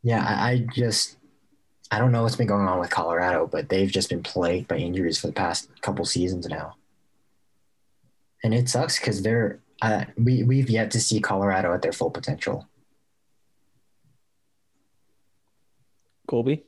yeah, 0.01 0.25
I, 0.27 0.51
I 0.51 0.57
just 0.73 1.17
I 1.91 1.99
don't 1.99 2.11
know 2.11 2.23
what's 2.23 2.35
been 2.35 2.47
going 2.47 2.67
on 2.67 2.79
with 2.79 2.89
Colorado, 2.89 3.45
but 3.45 3.69
they've 3.69 3.91
just 3.91 4.09
been 4.09 4.23
plagued 4.23 4.67
by 4.67 4.77
injuries 4.77 5.19
for 5.19 5.27
the 5.27 5.33
past 5.33 5.69
couple 5.81 6.03
seasons 6.03 6.47
now, 6.47 6.77
and 8.43 8.53
it 8.53 8.69
sucks 8.69 8.99
because 8.99 9.21
they're 9.21 9.59
uh, 9.81 10.05
we 10.17 10.43
we've 10.43 10.69
yet 10.69 10.91
to 10.91 10.99
see 10.99 11.19
Colorado 11.19 11.73
at 11.73 11.81
their 11.81 11.91
full 11.91 12.11
potential. 12.11 12.67
Colby? 16.27 16.63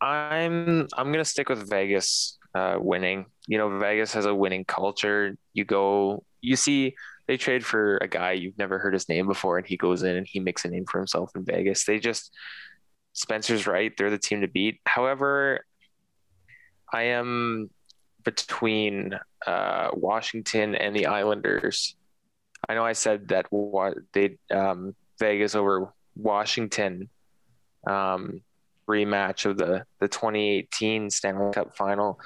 I'm 0.00 0.88
I'm 0.96 1.12
gonna 1.12 1.24
stick 1.24 1.48
with 1.48 1.68
Vegas 1.68 2.38
uh, 2.54 2.76
winning. 2.78 3.26
you 3.46 3.58
know, 3.58 3.78
Vegas 3.78 4.12
has 4.14 4.26
a 4.26 4.34
winning 4.34 4.64
culture. 4.64 5.36
You 5.54 5.64
go, 5.64 6.24
you 6.40 6.56
see, 6.56 6.94
they 7.26 7.36
trade 7.36 7.64
for 7.64 7.98
a 7.98 8.08
guy 8.08 8.32
you've 8.32 8.58
never 8.58 8.78
heard 8.78 8.94
his 8.94 9.08
name 9.08 9.26
before, 9.26 9.58
and 9.58 9.66
he 9.66 9.76
goes 9.76 10.02
in 10.02 10.16
and 10.16 10.26
he 10.26 10.40
makes 10.40 10.64
a 10.64 10.68
name 10.68 10.84
for 10.86 10.98
himself 10.98 11.30
in 11.34 11.44
Vegas. 11.44 11.84
They 11.84 11.98
just, 11.98 12.32
Spencer's 13.12 13.66
right. 13.66 13.92
They're 13.96 14.10
the 14.10 14.18
team 14.18 14.40
to 14.40 14.48
beat. 14.48 14.80
However, 14.84 15.64
I 16.92 17.04
am 17.04 17.70
between 18.24 19.18
uh, 19.46 19.90
Washington 19.94 20.74
and 20.74 20.94
the 20.94 21.06
Islanders. 21.06 21.96
I 22.68 22.74
know 22.74 22.84
I 22.84 22.92
said 22.92 23.28
that 23.28 23.46
they 24.12 24.38
um, 24.50 24.94
Vegas 25.18 25.54
over 25.54 25.92
Washington 26.16 27.08
um, 27.86 28.42
rematch 28.88 29.46
of 29.46 29.56
the 29.56 29.84
the 30.00 30.08
2018 30.08 31.10
Stanley 31.10 31.52
Cup 31.52 31.76
final. 31.76 32.20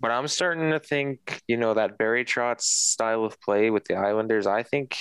But 0.00 0.10
I'm 0.10 0.28
starting 0.28 0.70
to 0.70 0.80
think, 0.80 1.42
you 1.46 1.58
know, 1.58 1.74
that 1.74 1.98
Barry 1.98 2.24
Trotz 2.24 2.62
style 2.62 3.24
of 3.24 3.38
play 3.42 3.68
with 3.68 3.84
the 3.84 3.96
Islanders. 3.96 4.46
I 4.46 4.62
think, 4.62 4.96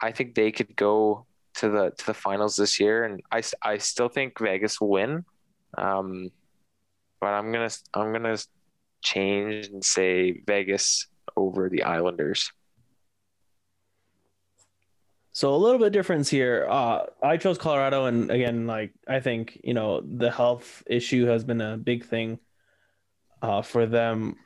I 0.00 0.12
think 0.12 0.36
they 0.36 0.52
could 0.52 0.76
go 0.76 1.26
to 1.54 1.68
the 1.68 1.90
to 1.98 2.06
the 2.06 2.14
finals 2.14 2.54
this 2.54 2.78
year, 2.78 3.04
and 3.04 3.20
I, 3.32 3.42
I 3.62 3.78
still 3.78 4.08
think 4.08 4.38
Vegas 4.38 4.80
will 4.80 4.90
win. 4.90 5.24
Um, 5.76 6.30
but 7.20 7.28
I'm 7.28 7.50
gonna 7.50 7.70
I'm 7.94 8.12
gonna 8.12 8.36
change 9.04 9.68
and 9.68 9.84
say 9.84 10.42
Vegas 10.46 11.06
over 11.36 11.68
the 11.68 11.84
Islanders. 11.84 12.50
So 15.32 15.54
a 15.54 15.56
little 15.56 15.80
bit 15.80 15.92
difference 15.92 16.28
here. 16.28 16.66
Uh, 16.70 17.06
I 17.22 17.36
chose 17.36 17.58
Colorado, 17.58 18.06
and 18.06 18.30
again, 18.30 18.68
like 18.68 18.92
I 19.08 19.18
think 19.18 19.60
you 19.64 19.74
know 19.74 20.00
the 20.00 20.30
health 20.30 20.84
issue 20.86 21.26
has 21.26 21.42
been 21.42 21.60
a 21.60 21.76
big 21.76 22.04
thing 22.04 22.38
uh, 23.42 23.62
for 23.62 23.84
them. 23.86 24.36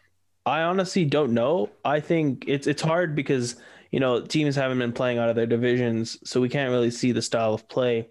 I 0.47 0.62
honestly 0.62 1.05
don't 1.05 1.35
know. 1.35 1.68
I 1.85 2.01
think 2.01 2.44
it's 2.47 2.66
it's 2.66 2.81
hard 2.81 3.14
because 3.14 3.57
you 3.90 4.01
know 4.01 4.23
teams 4.23 4.57
haven't 4.57 4.79
been 4.79 4.94
playing 4.94 5.18
out 5.18 5.29
of 5.29 5.37
their 5.37 5.47
divisions, 5.47 6.18
so 6.25 6.40
we 6.40 6.49
can't 6.49 6.71
really 6.71 6.90
see 6.90 7.12
the 7.12 7.21
style 7.21 7.53
of 7.53 7.68
play. 7.68 8.09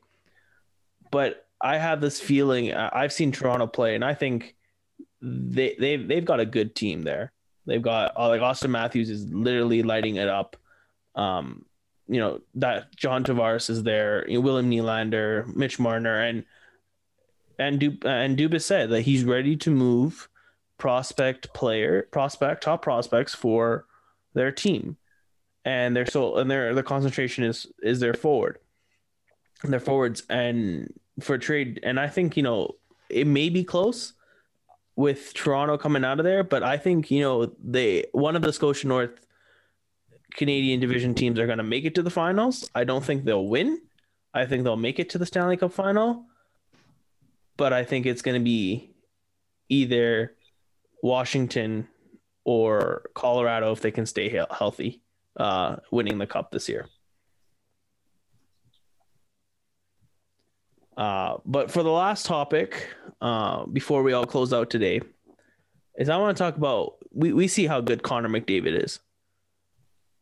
But 1.09 1.47
I 1.59 1.77
have 1.77 1.99
this 1.99 2.19
feeling. 2.19 2.75
I've 2.75 3.11
seen 3.11 3.31
Toronto 3.31 3.65
play, 3.65 3.95
and 3.95 4.05
I 4.05 4.13
think 4.13 4.55
they 5.21 5.75
they've 5.79 6.07
they've 6.07 6.25
got 6.25 6.39
a 6.39 6.45
good 6.45 6.75
team 6.75 7.01
there. 7.01 7.31
They've 7.65 7.81
got 7.81 8.15
uh, 8.17 8.27
like 8.29 8.41
Auston 8.41 8.69
Matthews 8.69 9.09
is 9.09 9.29
literally 9.31 9.83
lighting 9.83 10.15
it 10.15 10.27
up. 10.27 10.55
Um, 11.15 11.65
you 12.07 12.19
know 12.19 12.41
that 12.55 12.95
John 12.95 13.23
Tavares 13.23 13.69
is 13.69 13.83
there, 13.83 14.27
you 14.27 14.35
know, 14.35 14.41
William 14.41 14.69
Nylander, 14.69 15.53
Mitch 15.55 15.79
Marner, 15.79 16.21
and 16.21 16.45
and 17.59 17.81
and 18.05 18.37
Dubas 18.37 18.63
said 18.63 18.89
that 18.91 19.01
he's 19.01 19.23
ready 19.23 19.55
to 19.57 19.71
move 19.71 20.29
prospect 20.77 21.53
player 21.53 22.07
prospect 22.11 22.63
top 22.63 22.81
prospects 22.81 23.33
for 23.33 23.85
their 24.33 24.51
team, 24.51 24.97
and 25.65 25.95
their 25.95 26.05
so 26.05 26.37
and 26.37 26.49
their 26.49 26.73
the 26.73 26.83
concentration 26.83 27.43
is 27.43 27.67
is 27.81 27.99
their 27.99 28.13
forward, 28.13 28.59
their 29.63 29.79
forwards 29.79 30.23
and 30.29 30.93
for 31.19 31.37
trade. 31.37 31.79
And 31.83 31.99
I 31.99 32.07
think 32.07 32.37
you 32.37 32.43
know 32.43 32.75
it 33.09 33.27
may 33.27 33.49
be 33.49 33.63
close 33.63 34.13
with 34.97 35.33
Toronto 35.35 35.77
coming 35.77 36.03
out 36.03 36.19
of 36.19 36.25
there, 36.25 36.43
but 36.43 36.63
I 36.63 36.75
think 36.75 37.09
you 37.09 37.21
know 37.21 37.53
they 37.63 38.05
one 38.11 38.35
of 38.35 38.41
the 38.41 38.51
Scotia 38.51 38.87
North 38.87 39.25
Canadian 40.33 40.81
division 40.81 41.13
teams 41.13 41.39
are 41.39 41.45
going 41.45 41.59
to 41.59 41.63
make 41.63 41.85
it 41.85 41.95
to 41.95 42.03
the 42.03 42.09
finals. 42.09 42.69
I 42.75 42.83
don't 42.83 43.05
think 43.05 43.23
they'll 43.23 43.47
win. 43.47 43.79
I 44.33 44.45
think 44.45 44.63
they'll 44.63 44.75
make 44.75 44.99
it 44.99 45.09
to 45.11 45.17
the 45.17 45.25
Stanley 45.25 45.55
Cup 45.55 45.71
final. 45.71 46.25
But 47.55 47.73
I 47.73 47.85
think 47.85 48.05
it's 48.05 48.21
going 48.21 48.39
to 48.39 48.43
be 48.43 48.91
either 49.69 50.33
Washington 51.01 51.87
or 52.43 53.03
Colorado 53.13 53.71
if 53.71 53.81
they 53.81 53.91
can 53.91 54.05
stay 54.05 54.29
he- 54.29 54.41
healthy, 54.51 55.01
uh, 55.37 55.77
winning 55.91 56.17
the 56.17 56.27
cup 56.27 56.51
this 56.51 56.67
year. 56.67 56.87
Uh, 60.97 61.37
but 61.45 61.71
for 61.71 61.83
the 61.83 61.91
last 61.91 62.25
topic, 62.25 62.89
uh, 63.21 63.65
before 63.67 64.03
we 64.03 64.13
all 64.13 64.25
close 64.25 64.51
out 64.51 64.69
today, 64.69 64.99
is 65.97 66.09
I 66.09 66.17
want 66.17 66.35
to 66.35 66.43
talk 66.43 66.57
about 66.57 66.95
we, 67.11 67.31
we 67.33 67.47
see 67.47 67.67
how 67.67 67.81
good 67.81 68.03
Connor 68.03 68.29
McDavid 68.29 68.83
is 68.83 68.99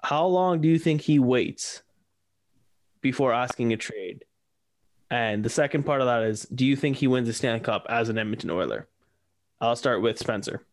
how 0.06 0.28
long 0.28 0.62
do 0.62 0.68
you 0.68 0.78
think 0.78 1.02
he 1.02 1.18
waits 1.18 1.82
before 3.02 3.34
asking 3.34 3.74
a 3.74 3.78
trade? 3.78 4.24
And 5.10 5.44
the 5.44 5.50
second 5.50 5.84
part 5.84 6.00
of 6.00 6.06
that 6.06 6.22
is, 6.24 6.44
do 6.44 6.64
you 6.64 6.76
think 6.76 6.98
he 6.98 7.08
wins 7.08 7.28
the 7.28 7.34
Stanley 7.34 7.60
Cup 7.60 7.88
as 7.90 8.10
an 8.10 8.20
Edmonton 8.20 8.52
Oiler? 8.52 8.88
I'll 9.60 9.76
start 9.76 10.04
with 10.04 10.20
Spencer. 10.20 10.64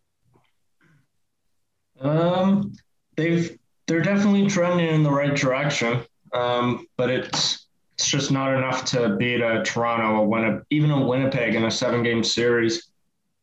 Um, 1.98 2.74
they've 3.16 3.58
they're 3.86 4.02
definitely 4.02 4.48
trending 4.48 4.94
in 4.94 5.02
the 5.02 5.10
right 5.10 5.34
direction, 5.34 6.02
um, 6.34 6.86
but 6.98 7.08
it's 7.08 7.61
it's 7.94 8.08
just 8.08 8.30
not 8.30 8.54
enough 8.54 8.84
to 8.86 9.16
beat 9.16 9.40
a 9.40 9.62
Toronto 9.62 10.32
a, 10.34 10.62
even 10.70 10.90
a 10.90 11.06
Winnipeg 11.06 11.54
in 11.54 11.64
a 11.64 11.70
seven 11.70 12.02
game 12.02 12.24
series. 12.24 12.90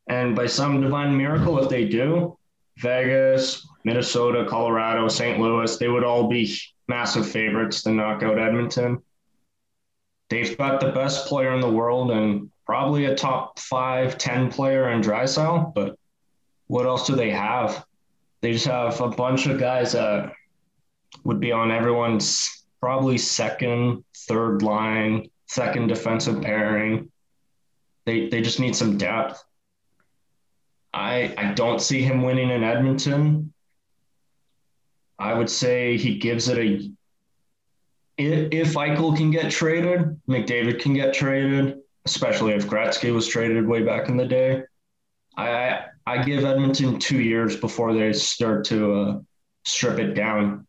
And 0.07 0.35
by 0.35 0.47
some 0.47 0.81
divine 0.81 1.15
miracle, 1.15 1.61
if 1.61 1.69
they 1.69 1.85
do, 1.85 2.37
Vegas, 2.77 3.67
Minnesota, 3.83 4.45
Colorado, 4.49 5.07
St. 5.07 5.39
Louis, 5.39 5.77
they 5.77 5.87
would 5.87 6.03
all 6.03 6.27
be 6.27 6.53
massive 6.87 7.29
favorites 7.29 7.83
to 7.83 7.91
knock 7.91 8.23
out 8.23 8.39
Edmonton. 8.39 9.01
They've 10.29 10.57
got 10.57 10.79
the 10.79 10.91
best 10.91 11.27
player 11.27 11.53
in 11.53 11.61
the 11.61 11.71
world 11.71 12.11
and 12.11 12.49
probably 12.65 13.05
a 13.05 13.15
top 13.15 13.59
five, 13.59 14.17
10 14.17 14.51
player 14.51 14.89
in 14.89 15.01
Draisaitl, 15.01 15.73
but 15.73 15.97
what 16.67 16.85
else 16.85 17.07
do 17.07 17.15
they 17.15 17.31
have? 17.31 17.85
They 18.41 18.53
just 18.53 18.67
have 18.67 18.99
a 19.01 19.09
bunch 19.09 19.47
of 19.47 19.59
guys 19.59 19.93
that 19.93 20.33
would 21.23 21.39
be 21.39 21.51
on 21.51 21.71
everyone's 21.71 22.58
probably 22.81 23.17
second, 23.17 24.03
third 24.15 24.61
line, 24.61 25.29
second 25.47 25.87
defensive 25.87 26.41
pairing. 26.41 27.11
They, 28.05 28.29
they 28.29 28.41
just 28.41 28.59
need 28.59 28.75
some 28.75 28.97
depth. 28.97 29.43
I, 30.93 31.33
I 31.37 31.53
don't 31.53 31.81
see 31.81 32.01
him 32.01 32.23
winning 32.23 32.49
in 32.49 32.63
Edmonton. 32.63 33.53
I 35.19 35.33
would 35.33 35.49
say 35.49 35.97
he 35.97 36.17
gives 36.17 36.47
it 36.47 36.57
a. 36.57 36.91
If, 38.17 38.49
if 38.51 38.73
Eichel 38.73 39.15
can 39.15 39.31
get 39.31 39.51
traded, 39.51 40.19
McDavid 40.27 40.79
can 40.81 40.93
get 40.93 41.13
traded, 41.13 41.79
especially 42.05 42.53
if 42.53 42.67
Gretzky 42.67 43.13
was 43.13 43.27
traded 43.27 43.67
way 43.67 43.83
back 43.83 44.09
in 44.09 44.17
the 44.17 44.25
day. 44.25 44.63
I 45.37 45.81
I 46.05 46.23
give 46.23 46.43
Edmonton 46.43 46.99
two 46.99 47.21
years 47.21 47.55
before 47.55 47.93
they 47.93 48.13
start 48.13 48.65
to 48.65 48.93
uh, 48.93 49.19
strip 49.63 49.99
it 49.99 50.13
down. 50.13 50.65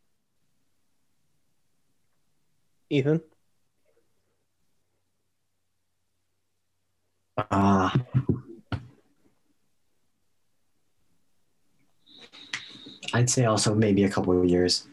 Ethan. 2.91 3.23
Uh, 7.51 7.91
I'd 13.13 13.31
say 13.31 13.45
also 13.45 13.75
maybe 13.75 14.05
a 14.05 14.11
couple 14.11 14.39
of 14.39 14.49
years. 14.49 14.87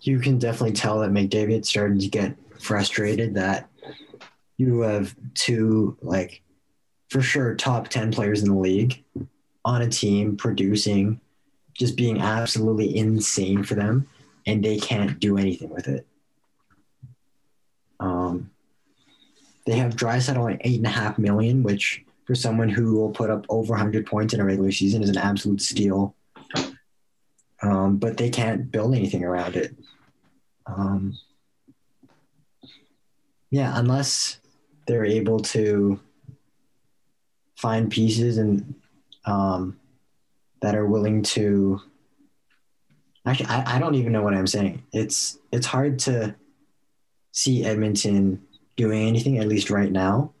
You 0.00 0.18
can 0.20 0.38
definitely 0.38 0.72
tell 0.72 1.00
that 1.00 1.10
McDavid 1.10 1.64
started 1.64 2.00
to 2.00 2.08
get 2.08 2.36
frustrated 2.60 3.34
that 3.34 3.68
you 4.56 4.80
have 4.80 5.14
two 5.34 5.96
like 6.02 6.42
for 7.08 7.20
sure 7.20 7.54
top 7.54 7.88
10 7.88 8.12
players 8.12 8.42
in 8.42 8.48
the 8.48 8.58
league 8.58 9.02
on 9.64 9.82
a 9.82 9.88
team 9.88 10.36
producing 10.36 11.20
just 11.74 11.96
being 11.96 12.20
absolutely 12.20 12.96
insane 12.96 13.62
for 13.62 13.74
them 13.74 14.06
and 14.46 14.64
they 14.64 14.78
can't 14.78 15.18
do 15.18 15.36
anything 15.36 15.70
with 15.70 15.88
it 15.88 16.06
um, 18.00 18.50
they 19.66 19.76
have 19.76 19.96
Draisaitl 19.96 20.54
at 20.54 20.60
eight 20.64 20.78
and 20.78 20.86
a 20.86 20.90
half 20.90 21.18
million 21.18 21.62
which 21.62 22.04
for 22.26 22.34
someone 22.34 22.68
who 22.68 22.94
will 22.94 23.10
put 23.10 23.30
up 23.30 23.44
over 23.48 23.72
100 23.72 24.06
points 24.06 24.34
in 24.34 24.40
a 24.40 24.44
regular 24.44 24.72
season 24.72 25.02
is 25.02 25.10
an 25.10 25.18
absolute 25.18 25.60
steal 25.60 26.14
um, 27.64 27.96
but 27.96 28.16
they 28.16 28.30
can't 28.30 28.70
build 28.70 28.94
anything 28.94 29.24
around 29.24 29.56
it. 29.56 29.74
Um, 30.66 31.18
yeah, 33.50 33.72
unless 33.78 34.38
they're 34.86 35.04
able 35.04 35.40
to 35.40 35.98
find 37.56 37.90
pieces 37.90 38.38
and 38.38 38.74
um, 39.24 39.78
that 40.60 40.74
are 40.74 40.86
willing 40.86 41.22
to. 41.22 41.80
Actually, 43.26 43.46
I, 43.46 43.76
I 43.76 43.78
don't 43.78 43.94
even 43.94 44.12
know 44.12 44.22
what 44.22 44.34
I'm 44.34 44.46
saying. 44.46 44.82
It's 44.92 45.38
it's 45.50 45.66
hard 45.66 45.98
to 46.00 46.34
see 47.34 47.64
Edmonton 47.64 48.40
doing 48.76 49.08
anything 49.08 49.38
at 49.38 49.48
least 49.48 49.68
right 49.68 49.90
now. 49.90 50.32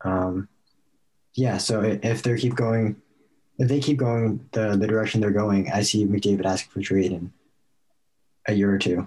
Um, 0.00 0.48
yeah, 1.34 1.58
so 1.58 1.82
if 1.82 2.22
they 2.22 2.38
keep 2.38 2.54
going 2.54 2.96
if 3.58 3.68
they 3.68 3.80
keep 3.80 3.98
going 3.98 4.48
the, 4.52 4.76
the 4.76 4.86
direction 4.86 5.20
they're 5.20 5.30
going, 5.30 5.70
I 5.70 5.82
see 5.82 6.06
McDavid 6.06 6.46
asking 6.46 6.70
for 6.70 6.80
trade 6.80 7.12
in 7.12 7.32
a 8.46 8.54
year 8.54 8.72
or 8.72 8.78
two. 8.78 9.06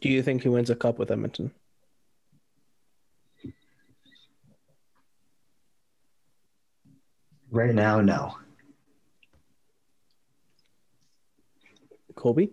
Do 0.00 0.08
you 0.08 0.22
think 0.22 0.42
he 0.42 0.48
wins 0.48 0.70
a 0.70 0.76
cup 0.76 0.98
with 0.98 1.10
Edmonton? 1.10 1.50
Right 7.50 7.74
now, 7.74 8.00
no. 8.00 8.36
Colby? 12.14 12.52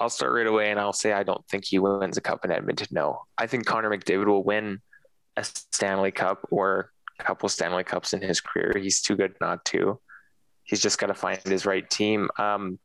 I'll 0.00 0.10
start 0.10 0.32
right 0.32 0.46
away 0.46 0.70
and 0.70 0.80
I'll 0.80 0.92
say 0.92 1.12
I 1.12 1.22
don't 1.22 1.46
think 1.48 1.64
he 1.64 1.78
wins 1.78 2.16
a 2.16 2.20
cup 2.20 2.44
in 2.44 2.50
Edmonton. 2.50 2.88
No, 2.90 3.22
I 3.38 3.46
think 3.46 3.66
Connor 3.66 3.90
McDavid 3.90 4.26
will 4.26 4.42
win 4.42 4.80
a 5.36 5.44
Stanley 5.44 6.10
Cup 6.10 6.46
or 6.50 6.90
a 7.20 7.24
couple 7.24 7.48
Stanley 7.48 7.84
Cups 7.84 8.12
in 8.12 8.20
his 8.20 8.40
career. 8.40 8.74
He's 8.80 9.00
too 9.00 9.16
good 9.16 9.34
not 9.40 9.64
to. 9.66 10.00
He's 10.64 10.80
just 10.80 10.98
got 10.98 11.08
to 11.08 11.14
find 11.14 11.38
his 11.44 11.66
right 11.66 11.88
team. 11.88 12.28
Um, 12.38 12.78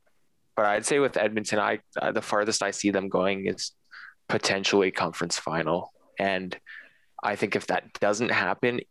but 0.56 0.66
I'd 0.66 0.86
say 0.86 1.00
with 1.00 1.18
Edmonton, 1.18 1.60
I 1.60 1.80
uh, 2.00 2.12
the 2.12 2.22
farthest 2.22 2.62
I 2.62 2.72
see 2.72 2.92
them 2.92 3.08
going 3.08 3.48
is 3.48 3.72
potentially 4.28 4.92
conference 4.92 5.40
final, 5.40 5.94
and 6.20 6.56
I 7.24 7.38
think 7.38 7.56
if 7.56 7.68
that 7.68 7.94
doesn't 7.94 8.32
happen, 8.32 8.82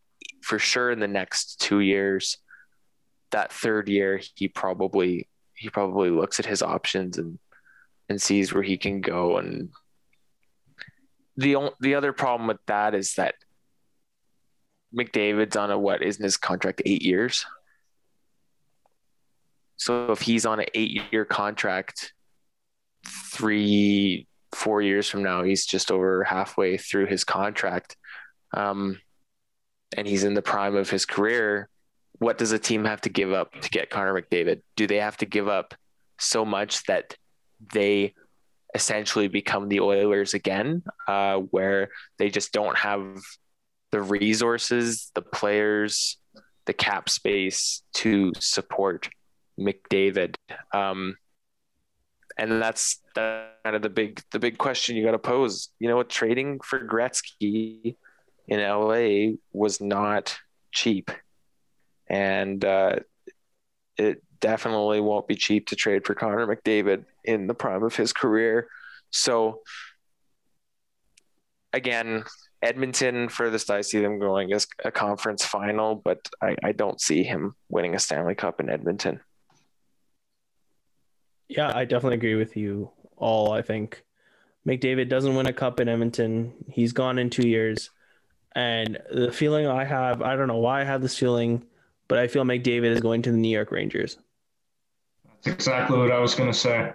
for 0.43 0.59
sure 0.59 0.91
in 0.91 0.99
the 0.99 1.09
next 1.09 1.61
two 1.61 1.81
years, 1.81 2.39
that 3.33 3.53
third 3.53 3.89
year 3.89 4.21
he 4.35 4.49
probably 4.49 5.29
he 5.55 5.69
probably 5.69 6.09
looks 6.09 6.41
at 6.41 6.47
his 6.47 6.63
options 6.63 7.19
and 7.19 7.39
and 8.09 8.21
sees 8.21 8.53
where 8.53 8.63
he 8.63 8.77
can 8.77 9.01
go 9.01 9.39
and 9.39 9.71
the 11.39 11.71
the 11.81 11.95
other 11.95 12.13
problem 12.13 12.49
with 12.49 12.59
that 12.67 12.95
is 12.95 13.15
that 13.15 13.37
McDavid's 14.97 15.57
on 15.57 15.71
a 15.71 15.79
what 15.79 16.03
isn't 16.03 16.23
his 16.23 16.37
contract 16.37 16.83
eight 16.85 17.03
years. 17.03 17.47
So 19.77 20.11
if 20.11 20.21
he's 20.21 20.45
on 20.45 20.59
an 20.59 20.67
eight 20.75 21.01
year 21.13 21.25
contract, 21.25 22.13
three 23.07 24.27
four 24.53 24.83
years 24.83 25.09
from 25.09 25.23
now, 25.23 25.45
he's 25.45 25.65
just 25.65 25.93
over 25.93 26.25
halfway 26.25 26.77
through 26.77 27.07
his 27.07 27.23
contract, 27.23 27.97
um, 28.53 28.99
and 29.97 30.07
he's 30.07 30.25
in 30.25 30.35
the 30.35 30.43
prime 30.43 30.75
of 30.75 30.91
his 30.91 31.07
career. 31.07 31.69
What 32.19 32.39
does 32.39 32.51
a 32.51 32.59
team 32.59 32.85
have 32.85 33.03
to 33.03 33.11
give 33.11 33.33
up 33.33 33.53
to 33.61 33.71
get 33.71 33.91
Connor 33.91 34.21
McDavid? 34.21 34.63
Do 34.75 34.89
they 34.89 34.97
have 34.97 35.19
to 35.19 35.27
give 35.27 35.47
up 35.47 35.75
so 36.19 36.45
much 36.45 36.83
that 36.85 37.15
they 37.73 38.15
essentially 38.75 39.29
become 39.29 39.69
the 39.69 39.81
Oilers 39.81 40.35
again, 40.35 40.83
uh, 41.07 41.37
where 41.39 41.91
they 42.19 42.31
just 42.31 42.53
don't 42.53 42.77
have 42.77 43.21
the 43.91 44.03
resources, 44.03 45.11
the 45.15 45.23
players, 45.23 46.19
the 46.67 46.73
cap 46.73 47.09
space 47.09 47.83
to 47.95 48.33
support 48.39 49.09
McDavid. 49.59 50.37
Um, 50.73 51.17
and 52.37 52.63
that's 52.63 53.01
kind 53.15 53.75
of 53.75 53.83
the 53.83 53.89
big 53.89 54.23
the 54.31 54.39
big 54.39 54.59
question 54.59 54.97
you 54.97 55.05
got 55.05 55.13
to 55.13 55.19
pose. 55.19 55.71
You 55.81 55.89
know, 55.89 56.03
trading 56.05 56.61
for 56.61 56.79
Gretzky 56.79 57.97
in 58.47 58.61
LA 58.61 59.37
was 59.53 59.81
not 59.81 60.39
cheap, 60.71 61.11
and 62.09 62.65
uh, 62.65 62.97
it 63.97 64.23
definitely 64.41 65.01
won't 65.01 65.27
be 65.27 65.35
cheap 65.35 65.67
to 65.69 65.77
trade 65.77 66.07
for 66.07 66.15
Connor 66.15 66.47
McDavid 66.47 67.05
in 67.29 67.47
the 67.47 67.55
prime 67.55 67.85
of 67.85 67.95
his 67.95 68.13
career. 68.13 68.69
So, 69.11 69.61
again, 71.73 72.25
Edmonton, 72.63 73.29
furthest 73.29 73.71
I 73.71 73.83
see 73.83 74.01
them 74.01 74.19
going 74.19 74.51
is 74.51 74.67
a 74.85 74.91
conference 74.91 75.45
final, 75.45 75.95
but 75.95 76.19
I, 76.43 76.57
I 76.65 76.73
don't 76.73 77.01
see 77.01 77.23
him 77.23 77.55
winning 77.69 77.95
a 77.95 77.99
Stanley 77.99 78.35
Cup 78.35 78.61
in 78.61 78.71
Edmonton. 78.71 79.21
Yeah, 81.49 81.71
I 81.75 81.85
definitely 81.85 82.17
agree 82.17 82.35
with 82.35 82.57
you 82.57 82.91
all. 83.17 83.53
I 83.53 83.63
think 83.63 84.03
McDavid 84.67 85.09
doesn't 85.09 85.35
win 85.35 85.47
a 85.47 85.53
cup 85.53 85.81
in 85.81 85.89
Edmonton. 85.89 86.53
He's 86.69 86.93
gone 86.93 87.19
in 87.19 87.31
two 87.31 87.47
years. 87.47 87.91
And 88.55 88.99
the 89.11 89.31
feeling 89.31 89.67
I 89.67 89.85
have, 89.85 90.23
I 90.23 90.35
don't 90.35 90.49
know 90.49 90.59
why 90.59 90.81
I 90.81 90.85
have 90.85 91.03
this 91.03 91.17
feeling, 91.17 91.65
but 92.09 92.19
I 92.19 92.27
feel 92.27 92.45
McDavid 92.45 92.91
is 92.91 93.01
going 93.01 93.23
to 93.23 93.31
the 93.31 93.37
New 93.37 93.55
York 93.55 93.71
Rangers. 93.71 94.19
That's 95.25 95.47
exactly 95.47 95.97
what 95.97 96.11
I 96.11 96.19
was 96.19 96.35
going 96.35 96.51
to 96.51 96.59
say. 96.59 96.93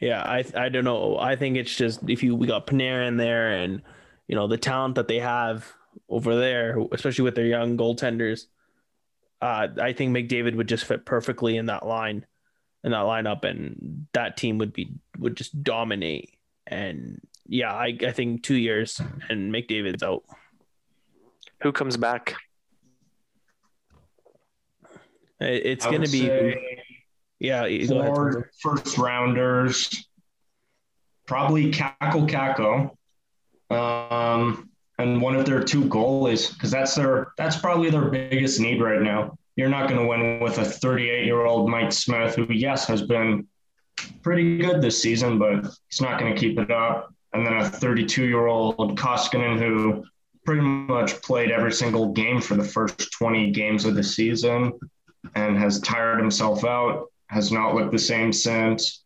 Yeah, 0.00 0.22
I 0.22 0.44
I 0.54 0.68
don't 0.70 0.84
know. 0.84 1.18
I 1.18 1.36
think 1.36 1.56
it's 1.56 1.74
just 1.74 2.00
if 2.08 2.22
you 2.22 2.34
we 2.34 2.46
got 2.46 2.66
Panarin 2.66 3.18
there 3.18 3.50
and 3.52 3.82
you 4.26 4.34
know 4.34 4.48
the 4.48 4.56
talent 4.56 4.94
that 4.94 5.08
they 5.08 5.20
have 5.20 5.70
over 6.08 6.36
there, 6.36 6.78
especially 6.92 7.24
with 7.24 7.34
their 7.34 7.46
young 7.46 7.76
goaltenders. 7.76 8.46
Uh, 9.42 9.68
I 9.80 9.92
think 9.92 10.14
McDavid 10.14 10.54
would 10.54 10.68
just 10.68 10.84
fit 10.84 11.06
perfectly 11.06 11.56
in 11.56 11.66
that 11.66 11.86
line, 11.86 12.26
in 12.84 12.92
that 12.92 13.04
lineup, 13.04 13.44
and 13.44 14.06
that 14.12 14.36
team 14.36 14.58
would 14.58 14.72
be 14.72 14.94
would 15.18 15.36
just 15.36 15.62
dominate. 15.62 16.30
And 16.66 17.20
yeah, 17.46 17.72
I 17.72 17.96
I 18.06 18.12
think 18.12 18.42
two 18.42 18.56
years 18.56 19.00
and 19.28 19.52
McDavid's 19.52 20.02
out. 20.02 20.24
Who 21.62 21.72
comes 21.72 21.98
back? 21.98 22.36
It's 25.40 25.86
going 25.86 26.02
to 26.02 26.10
be 26.10 26.28
yeah, 27.40 27.66
four 27.86 28.50
first 28.60 28.98
rounders, 28.98 30.06
probably 31.26 31.72
Kaapo 31.72 32.28
Kakko, 32.28 33.74
um, 33.74 34.68
and 34.98 35.22
one 35.22 35.34
of 35.34 35.46
their 35.46 35.62
two 35.62 35.84
goalies 35.84 36.52
because 36.52 36.70
that's 36.70 36.94
their 36.94 37.32
that's 37.38 37.56
probably 37.56 37.88
their 37.88 38.10
biggest 38.10 38.60
need 38.60 38.82
right 38.82 39.00
now. 39.00 39.38
You're 39.56 39.70
not 39.70 39.88
going 39.88 40.00
to 40.00 40.06
win 40.06 40.40
with 40.40 40.58
a 40.58 40.64
38 40.64 41.24
year 41.24 41.44
old 41.46 41.68
Mike 41.68 41.92
Smith, 41.92 42.36
who 42.36 42.46
yes 42.50 42.86
has 42.86 43.02
been 43.02 43.48
pretty 44.22 44.58
good 44.58 44.82
this 44.82 45.00
season, 45.00 45.38
but 45.38 45.64
he's 45.88 46.00
not 46.00 46.20
going 46.20 46.34
to 46.34 46.38
keep 46.38 46.58
it 46.58 46.70
up. 46.70 47.12
And 47.32 47.46
then 47.46 47.56
a 47.56 47.68
32 47.68 48.24
year 48.26 48.46
old 48.46 48.98
Koskinen 48.98 49.58
who 49.58 50.04
pretty 50.44 50.62
much 50.62 51.22
played 51.22 51.50
every 51.50 51.72
single 51.72 52.12
game 52.12 52.40
for 52.40 52.54
the 52.54 52.64
first 52.64 53.12
20 53.12 53.50
games 53.52 53.86
of 53.86 53.94
the 53.94 54.02
season 54.02 54.72
and 55.34 55.56
has 55.56 55.80
tired 55.80 56.18
himself 56.18 56.64
out 56.64 57.09
has 57.30 57.52
not 57.52 57.74
looked 57.74 57.92
the 57.92 57.98
same 57.98 58.32
since. 58.32 59.04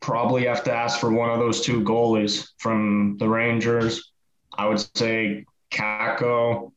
Probably 0.00 0.44
have 0.46 0.62
to 0.64 0.72
ask 0.72 1.00
for 1.00 1.10
one 1.10 1.30
of 1.30 1.38
those 1.38 1.62
two 1.62 1.80
goalies 1.80 2.48
from 2.58 3.16
the 3.18 3.28
Rangers. 3.28 4.12
I 4.56 4.68
would 4.68 4.78
say 4.96 5.46
Kakko, 5.70 6.72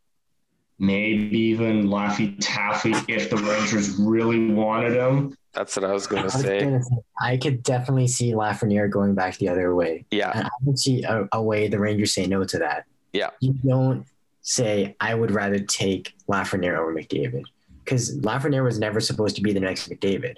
maybe 0.80 1.38
even 1.38 1.88
Laffy 1.88 2.38
Taffy 2.40 2.94
if 3.12 3.30
the 3.30 3.38
Rangers 3.38 3.98
really 3.98 4.52
wanted 4.52 4.94
him. 4.94 5.36
That's 5.54 5.76
what 5.76 5.84
I 5.84 5.92
was 5.92 6.08
going 6.08 6.24
to 6.24 6.30
say. 6.30 6.80
I 7.20 7.36
could 7.36 7.62
definitely 7.62 8.08
see 8.08 8.32
Lafreniere 8.32 8.90
going 8.90 9.14
back 9.14 9.38
the 9.38 9.50
other 9.50 9.76
way. 9.76 10.06
Yeah. 10.10 10.32
And 10.34 10.46
I 10.46 10.50
would 10.64 10.80
see 10.80 11.04
a, 11.04 11.28
a 11.34 11.44
way 11.44 11.68
the 11.68 11.80
Rangers 11.80 12.14
say 12.14 12.26
no 12.26 12.46
to 12.46 12.60
that. 12.60 12.86
Yeah. 13.12 13.32
You 13.42 13.54
don't 13.66 14.06
say, 14.42 14.96
I 15.02 15.14
would 15.14 15.32
rather 15.32 15.60
take 15.60 16.16
Lafreniere 16.30 16.78
over 16.78 16.94
McDavid 16.94 17.44
because 17.84 18.18
Lafreniere 18.20 18.64
was 18.64 18.80
never 18.80 19.00
supposed 19.00 19.36
to 19.36 19.42
be 19.42 19.54
the 19.54 19.60
next 19.60 19.90
McDavid. 19.90 20.38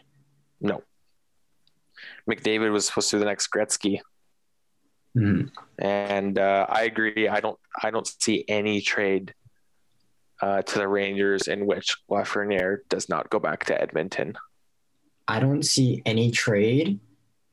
No. 0.62 0.82
McDavid 2.30 2.72
was 2.72 2.88
supposed 2.88 3.10
to 3.10 3.18
be 3.18 3.20
the 3.20 3.26
next 3.26 3.50
Gretzky. 3.52 4.00
Mm-hmm. 5.18 5.48
And 5.78 6.40
uh, 6.40 6.66
I 6.70 6.84
agree. 6.84 7.28
I 7.28 7.40
don't. 7.40 7.60
I 7.82 7.92
don't 7.92 8.08
see 8.08 8.46
any 8.48 8.82
trade 8.82 9.34
uh, 10.42 10.62
to 10.64 10.80
the 10.80 10.88
Rangers 10.88 11.48
in 11.48 11.66
which 11.66 11.96
Lafreniere 12.10 12.80
does 12.90 13.10
not 13.10 13.30
go 13.30 13.40
back 13.40 13.66
to 13.66 13.80
Edmonton. 13.80 14.36
I 15.28 15.40
don't 15.40 15.64
see 15.64 16.02
any 16.06 16.32
trade 16.32 17.00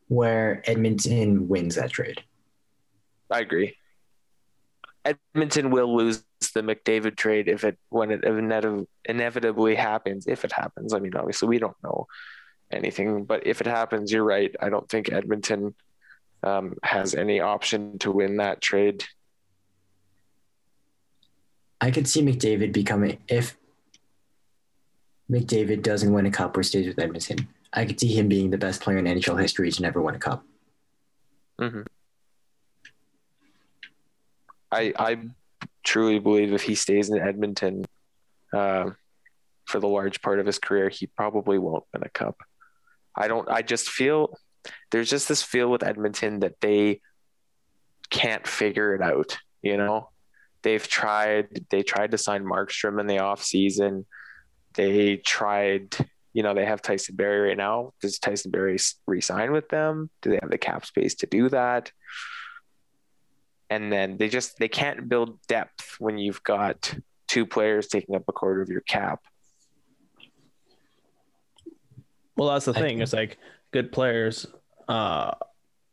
where 0.09 0.62
Edmonton 0.68 1.49
wins 1.49 1.76
that 1.76 1.91
trade. 1.91 2.22
I 3.30 3.41
agree. 3.41 3.76
Edmonton 5.05 5.70
will 5.70 5.97
lose 5.97 6.24
the 6.49 6.62
McDavid 6.62 7.16
trade 7.16 7.49
if 7.49 7.64
it 7.64 7.78
when 7.91 8.11
it 8.11 8.24
inevitably 9.05 9.74
happens. 9.74 10.26
If 10.26 10.45
it 10.45 10.53
happens, 10.53 10.95
I 10.95 10.99
mean, 10.99 11.14
obviously 11.14 11.49
we 11.49 11.59
don't 11.59 11.76
know 11.84 12.07
anything, 12.70 13.24
but 13.24 13.47
if 13.47 13.61
it 13.61 13.66
happens, 13.66 14.11
you're 14.11 14.24
right. 14.24 14.55
I 14.61 14.70
don't 14.70 14.88
think 14.88 15.12
Edmonton 15.12 15.74
um, 16.43 16.76
has 16.82 17.14
any 17.14 17.41
option 17.41 17.99
to 18.01 18.11
win 18.11 18.38
that 18.38 18.61
trade. 18.61 19.05
I 21.80 21.91
could 21.91 22.09
see 22.09 22.22
McDavid 22.22 22.72
becoming 22.72 23.18
if 23.28 23.57
McDavid 25.30 25.82
doesn't 25.82 26.12
win 26.12 26.26
a 26.26 26.30
cup 26.30 26.57
or 26.57 26.62
stays 26.62 26.86
with 26.86 26.99
Edmonton. 26.99 27.49
I 27.72 27.84
could 27.84 28.01
see 28.01 28.09
him 28.09 28.28
being 28.28 28.51
the 28.51 28.59
best 28.59 28.80
player 28.80 28.99
in 28.99 29.05
NHL 29.05 29.41
history 29.41 29.70
to 29.70 29.82
never 29.82 30.03
win 30.03 30.14
a 30.14 30.18
cup. 30.18 30.45
Mm-hmm. 31.61 31.82
I 34.72 34.93
I 34.99 35.18
truly 35.85 36.18
believe 36.18 36.53
if 36.53 36.62
he 36.62 36.74
stays 36.74 37.11
in 37.11 37.18
Edmonton 37.18 37.85
uh, 38.53 38.91
for 39.66 39.81
the 39.81 39.89
large 39.89 40.22
part 40.22 40.41
of 40.41 40.47
his 40.47 40.59
career, 40.59 40.89
he 40.89 41.07
probably 41.07 41.59
won't 41.59 41.85
win 41.93 42.03
a 42.05 42.09
cup. 42.09 42.39
I 43.16 43.28
don't. 43.28 43.49
I 43.49 43.62
just 43.62 43.89
feel 43.89 44.37
there's 44.91 45.11
just 45.11 45.28
this 45.28 45.43
feel 45.43 45.70
with 45.70 45.83
Edmonton 45.83 46.41
that 46.41 46.61
they 46.61 47.01
can't 48.11 48.47
figure 48.47 48.95
it 48.95 49.03
out. 49.03 49.39
You 49.62 49.76
know, 49.76 50.11
they've 50.62 50.87
tried. 50.87 51.66
They 51.70 51.83
tried 51.83 52.12
to 52.12 52.18
sign 52.18 52.45
Markstrom 52.45 53.01
in 53.01 53.07
the 53.07 53.20
off 53.20 53.43
season. 53.43 54.07
They 54.74 55.16
tried. 55.16 55.97
You 56.33 56.45
know, 56.45 56.55
they 56.55 56.64
have 56.64 56.81
Tyson 56.81 57.16
Barrie 57.16 57.49
right 57.49 57.57
now. 57.57 57.93
Does 58.01 58.20
Tyson 58.20 58.53
Barrie 58.53 58.78
resign 59.07 59.51
with 59.51 59.68
them? 59.68 60.11
Do 60.22 60.31
they 60.31 60.39
have 60.41 60.51
the 60.51 60.59
cap 60.59 60.87
space 60.87 61.16
to 61.16 61.26
do 61.26 61.49
that? 61.49 61.91
And 63.71 63.93
then 63.93 64.16
they 64.18 64.29
just 64.29 64.59
they 64.59 64.68
can't 64.68 65.09
build 65.09 65.39
depth 65.47 65.97
when 65.99 66.18
you've 66.18 66.43
got 66.43 66.93
two 67.29 67.47
players 67.47 67.87
taking 67.87 68.16
up 68.16 68.25
a 68.29 68.33
quarter 68.33 68.61
of 68.61 68.68
your 68.68 68.81
cap. 68.81 69.23
Well, 72.37 72.51
that's 72.51 72.64
the 72.64 72.75
thing. 72.75 73.01
It's 73.01 73.12
like 73.12 73.39
good 73.71 73.93
players. 73.93 74.47
Uh, 74.89 75.33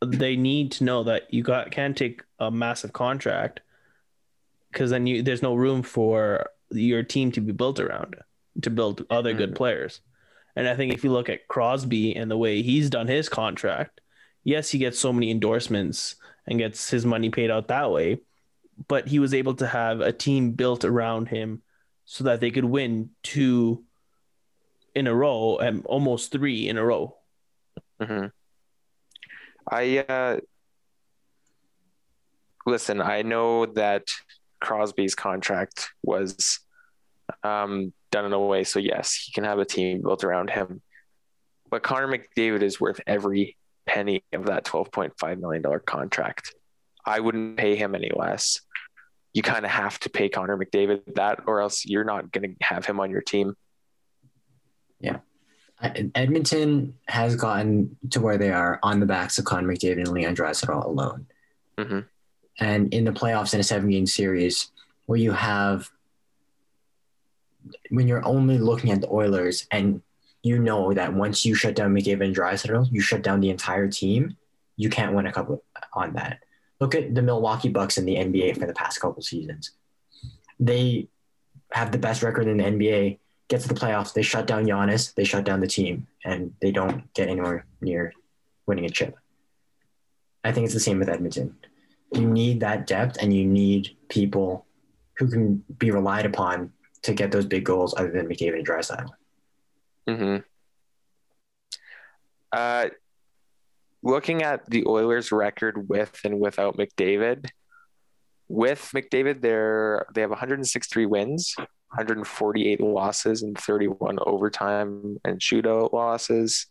they 0.04 0.36
need 0.36 0.72
to 0.72 0.84
know 0.84 1.04
that 1.04 1.32
you 1.32 1.42
got 1.42 1.70
can't 1.70 1.96
take 1.96 2.22
a 2.40 2.50
massive 2.50 2.92
contract 2.92 3.60
because 4.72 4.90
then 4.90 5.06
you 5.06 5.22
there's 5.22 5.42
no 5.42 5.54
room 5.54 5.82
for 5.82 6.50
your 6.70 7.02
team 7.02 7.32
to 7.32 7.40
be 7.40 7.52
built 7.52 7.80
around 7.80 8.16
to 8.62 8.70
build 8.70 9.06
other 9.08 9.32
good 9.32 9.54
players. 9.54 10.00
And 10.56 10.66
I 10.68 10.74
think 10.74 10.92
if 10.92 11.04
you 11.04 11.12
look 11.12 11.28
at 11.28 11.46
Crosby 11.46 12.16
and 12.16 12.28
the 12.28 12.36
way 12.36 12.62
he's 12.62 12.90
done 12.90 13.06
his 13.06 13.28
contract, 13.28 14.00
yes, 14.42 14.70
he 14.70 14.78
gets 14.78 14.98
so 14.98 15.12
many 15.12 15.30
endorsements 15.30 16.16
and 16.48 16.58
gets 16.58 16.90
his 16.90 17.04
money 17.06 17.30
paid 17.30 17.50
out 17.50 17.68
that 17.68 17.92
way, 17.92 18.20
but 18.88 19.06
he 19.06 19.18
was 19.18 19.34
able 19.34 19.54
to 19.54 19.66
have 19.66 20.00
a 20.00 20.12
team 20.12 20.52
built 20.52 20.84
around 20.84 21.28
him 21.28 21.62
so 22.06 22.24
that 22.24 22.40
they 22.40 22.50
could 22.50 22.64
win 22.64 23.10
two 23.22 23.84
in 24.94 25.06
a 25.06 25.14
row 25.14 25.58
and 25.58 25.84
almost 25.84 26.32
three 26.32 26.68
in 26.68 26.78
a 26.78 26.84
row. 26.84 27.16
hmm 28.02 28.26
I 29.70 29.98
uh, 29.98 30.38
listen. 32.64 33.02
I 33.02 33.20
know 33.20 33.66
that 33.66 34.08
Crosby's 34.62 35.14
contract 35.14 35.90
was 36.02 36.60
um, 37.42 37.92
done 38.10 38.24
in 38.24 38.32
a 38.32 38.40
way 38.40 38.64
so 38.64 38.78
yes, 38.78 39.14
he 39.14 39.32
can 39.32 39.44
have 39.44 39.58
a 39.58 39.66
team 39.66 40.00
built 40.00 40.24
around 40.24 40.48
him. 40.48 40.80
But 41.70 41.82
Connor 41.82 42.08
McDavid 42.08 42.62
is 42.62 42.80
worth 42.80 42.98
every 43.06 43.58
penny 43.88 44.22
of 44.32 44.46
that 44.46 44.64
twelve 44.64 44.92
point 44.92 45.12
five 45.18 45.38
million 45.40 45.62
dollar 45.62 45.80
contract. 45.80 46.54
I 47.04 47.20
wouldn't 47.20 47.56
pay 47.56 47.74
him 47.74 47.94
any 47.94 48.10
less. 48.14 48.60
You 49.32 49.42
kind 49.42 49.64
of 49.64 49.70
have 49.70 49.98
to 50.00 50.10
pay 50.10 50.28
Connor 50.28 50.56
McDavid 50.56 51.14
that, 51.14 51.40
or 51.46 51.60
else 51.60 51.84
you're 51.84 52.04
not 52.04 52.30
going 52.32 52.56
to 52.56 52.64
have 52.64 52.86
him 52.86 53.00
on 53.00 53.10
your 53.10 53.22
team. 53.22 53.54
Yeah. 55.00 55.18
Edmonton 55.80 56.94
has 57.06 57.36
gotten 57.36 57.96
to 58.10 58.20
where 58.20 58.36
they 58.36 58.50
are 58.50 58.80
on 58.82 59.00
the 59.00 59.06
backs 59.06 59.38
of 59.38 59.44
Connor 59.44 59.68
McDavid 59.68 59.98
and 59.98 60.08
Leon 60.08 60.34
Draisaitl 60.34 60.84
alone. 60.84 61.26
hmm 61.78 62.00
And 62.58 62.92
in 62.92 63.04
the 63.04 63.12
playoffs 63.12 63.54
in 63.54 63.60
a 63.60 63.62
seven 63.62 63.88
game 63.90 64.06
series 64.06 64.72
where 65.06 65.18
you 65.18 65.32
have, 65.32 65.88
when 67.90 68.08
you're 68.08 68.26
only 68.26 68.58
looking 68.58 68.90
at 68.90 69.00
the 69.00 69.08
Oilers 69.08 69.66
and 69.70 70.02
you 70.42 70.58
know 70.58 70.92
that 70.92 71.12
once 71.14 71.44
you 71.44 71.54
shut 71.54 71.74
down 71.74 71.96
and 71.96 72.04
Draisaitl, 72.04 72.92
you 72.92 73.00
shut 73.00 73.22
down 73.22 73.40
the 73.40 73.50
entire 73.50 73.88
team, 73.88 74.36
you 74.76 74.88
can't 74.88 75.14
win 75.14 75.26
a 75.26 75.32
couple 75.32 75.64
on 75.92 76.14
that. 76.14 76.40
Look 76.80 76.94
at 76.94 77.14
the 77.14 77.22
Milwaukee 77.22 77.68
Bucks 77.68 77.98
in 77.98 78.04
the 78.04 78.14
NBA 78.14 78.58
for 78.58 78.66
the 78.66 78.74
past 78.74 79.00
couple 79.00 79.20
seasons. 79.22 79.72
They 80.60 81.08
have 81.72 81.90
the 81.90 81.98
best 81.98 82.22
record 82.22 82.46
in 82.46 82.58
the 82.58 82.64
NBA 82.64 83.18
get 83.48 83.62
to 83.62 83.68
the 83.68 83.74
playoffs, 83.74 84.12
they 84.12 84.22
shut 84.22 84.46
down 84.46 84.66
Giannis, 84.66 85.14
they 85.14 85.24
shut 85.24 85.44
down 85.44 85.60
the 85.60 85.66
team, 85.66 86.06
and 86.24 86.54
they 86.60 86.70
don't 86.70 87.12
get 87.14 87.28
anywhere 87.28 87.64
near 87.80 88.12
winning 88.66 88.84
a 88.84 88.90
chip. 88.90 89.16
I 90.44 90.52
think 90.52 90.66
it's 90.66 90.74
the 90.74 90.80
same 90.80 90.98
with 90.98 91.08
Edmonton. 91.08 91.56
You 92.12 92.26
need 92.26 92.60
that 92.60 92.86
depth, 92.86 93.16
and 93.20 93.34
you 93.34 93.44
need 93.44 93.96
people 94.08 94.66
who 95.16 95.28
can 95.28 95.64
be 95.78 95.90
relied 95.90 96.26
upon 96.26 96.72
to 97.02 97.14
get 97.14 97.32
those 97.32 97.46
big 97.46 97.64
goals, 97.64 97.94
other 97.96 98.10
than 98.10 98.28
McDavid 98.28 98.58
and 98.58 98.66
Draisaitl. 98.66 99.10
Hmm 100.08 100.38
Uh, 102.50 102.88
looking 104.02 104.42
at 104.42 104.68
the 104.70 104.86
Oilers' 104.86 105.30
record 105.32 105.88
with 105.88 106.18
and 106.24 106.40
without 106.40 106.78
McDavid, 106.78 107.50
with 108.48 108.90
McDavid, 108.94 109.42
they're 109.42 110.06
they 110.14 110.22
have 110.22 110.30
163 110.30 111.04
wins, 111.04 111.54
148 111.58 112.80
losses, 112.80 113.42
and 113.42 113.58
31 113.58 114.18
overtime 114.26 115.18
and 115.24 115.38
shootout 115.40 115.92
losses. 115.92 116.66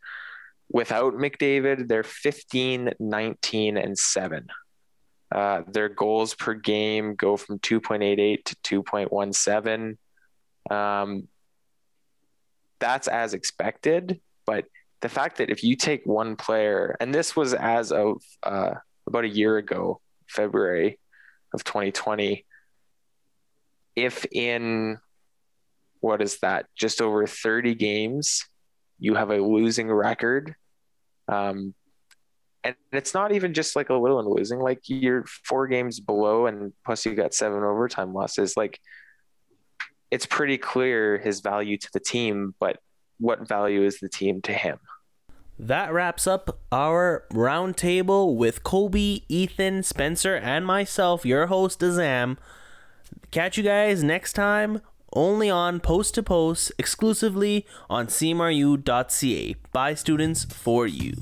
Without 0.69 1.13
McDavid, 1.13 1.88
they're 1.88 2.03
15, 2.03 2.93
19, 2.99 3.77
and 3.77 3.97
7. 3.97 4.47
Uh, 5.33 5.61
their 5.67 5.89
goals 5.89 6.33
per 6.33 6.53
game 6.55 7.15
go 7.15 7.38
from 7.38 7.59
2.88 7.59 8.43
to 8.43 8.83
2.17. 8.83 9.97
Um, 10.75 11.27
that's 12.80 13.07
as 13.07 13.34
expected, 13.34 14.19
but 14.45 14.65
the 15.01 15.09
fact 15.09 15.38
that 15.38 15.49
if 15.49 15.63
you 15.63 15.75
take 15.75 16.05
one 16.05 16.36
player, 16.36 16.95
and 16.99 17.13
this 17.13 17.36
was 17.36 17.53
as 17.53 17.91
of 17.91 18.21
uh, 18.43 18.73
about 19.05 19.25
a 19.25 19.30
year 19.30 19.57
ago, 19.57 20.01
February 20.28 20.99
of 21.53 21.63
2020, 21.63 22.45
if 23.95 24.25
in 24.32 24.97
what 25.99 26.21
is 26.21 26.39
that, 26.39 26.65
just 26.75 27.01
over 27.01 27.25
30 27.25 27.75
games, 27.75 28.45
you 28.99 29.15
have 29.15 29.32
a 29.32 29.38
losing 29.38 29.91
record. 29.91 30.55
Um, 31.28 31.73
and 32.63 32.75
it's 32.91 33.13
not 33.13 33.32
even 33.32 33.53
just 33.53 33.75
like 33.75 33.89
a 33.89 33.95
little 33.95 34.19
in 34.19 34.28
losing, 34.28 34.59
like 34.59 34.82
you're 34.88 35.25
four 35.45 35.67
games 35.67 35.99
below, 35.99 36.47
and 36.47 36.73
plus 36.86 37.05
you 37.05 37.13
got 37.13 37.34
seven 37.34 37.63
overtime 37.63 38.13
losses. 38.13 38.57
Like 38.57 38.80
it's 40.12 40.26
pretty 40.26 40.58
clear 40.58 41.18
his 41.18 41.41
value 41.41 41.78
to 41.78 41.89
the 41.91 41.99
team, 41.99 42.55
but 42.60 42.80
what 43.20 43.47
value 43.47 43.84
is 43.84 43.99
the 43.99 44.10
team 44.10 44.41
to 44.43 44.53
him? 44.53 44.80
That 45.60 45.91
wraps 45.91 46.28
up 46.28 46.60
our 46.72 47.26
roundtable 47.32 48.36
with 48.36 48.64
Colby, 48.64 49.24
Ethan, 49.28 49.82
Spencer, 49.82 50.36
and 50.36 50.66
myself, 50.66 51.26
your 51.26 51.47
host, 51.47 51.80
Azam. 51.80 52.38
Catch 53.32 53.58
you 53.58 53.64
guys 53.64 54.03
next 54.03 54.34
time, 54.34 54.82
only 55.14 55.49
on 55.49 55.80
Post 55.80 56.14
to 56.16 56.24
Post, 56.24 56.72
exclusively 56.78 57.66
on 57.89 58.05
CMRU.ca. 58.05 59.55
By 59.72 59.93
students 59.95 60.45
for 60.45 60.86
you. 60.86 61.14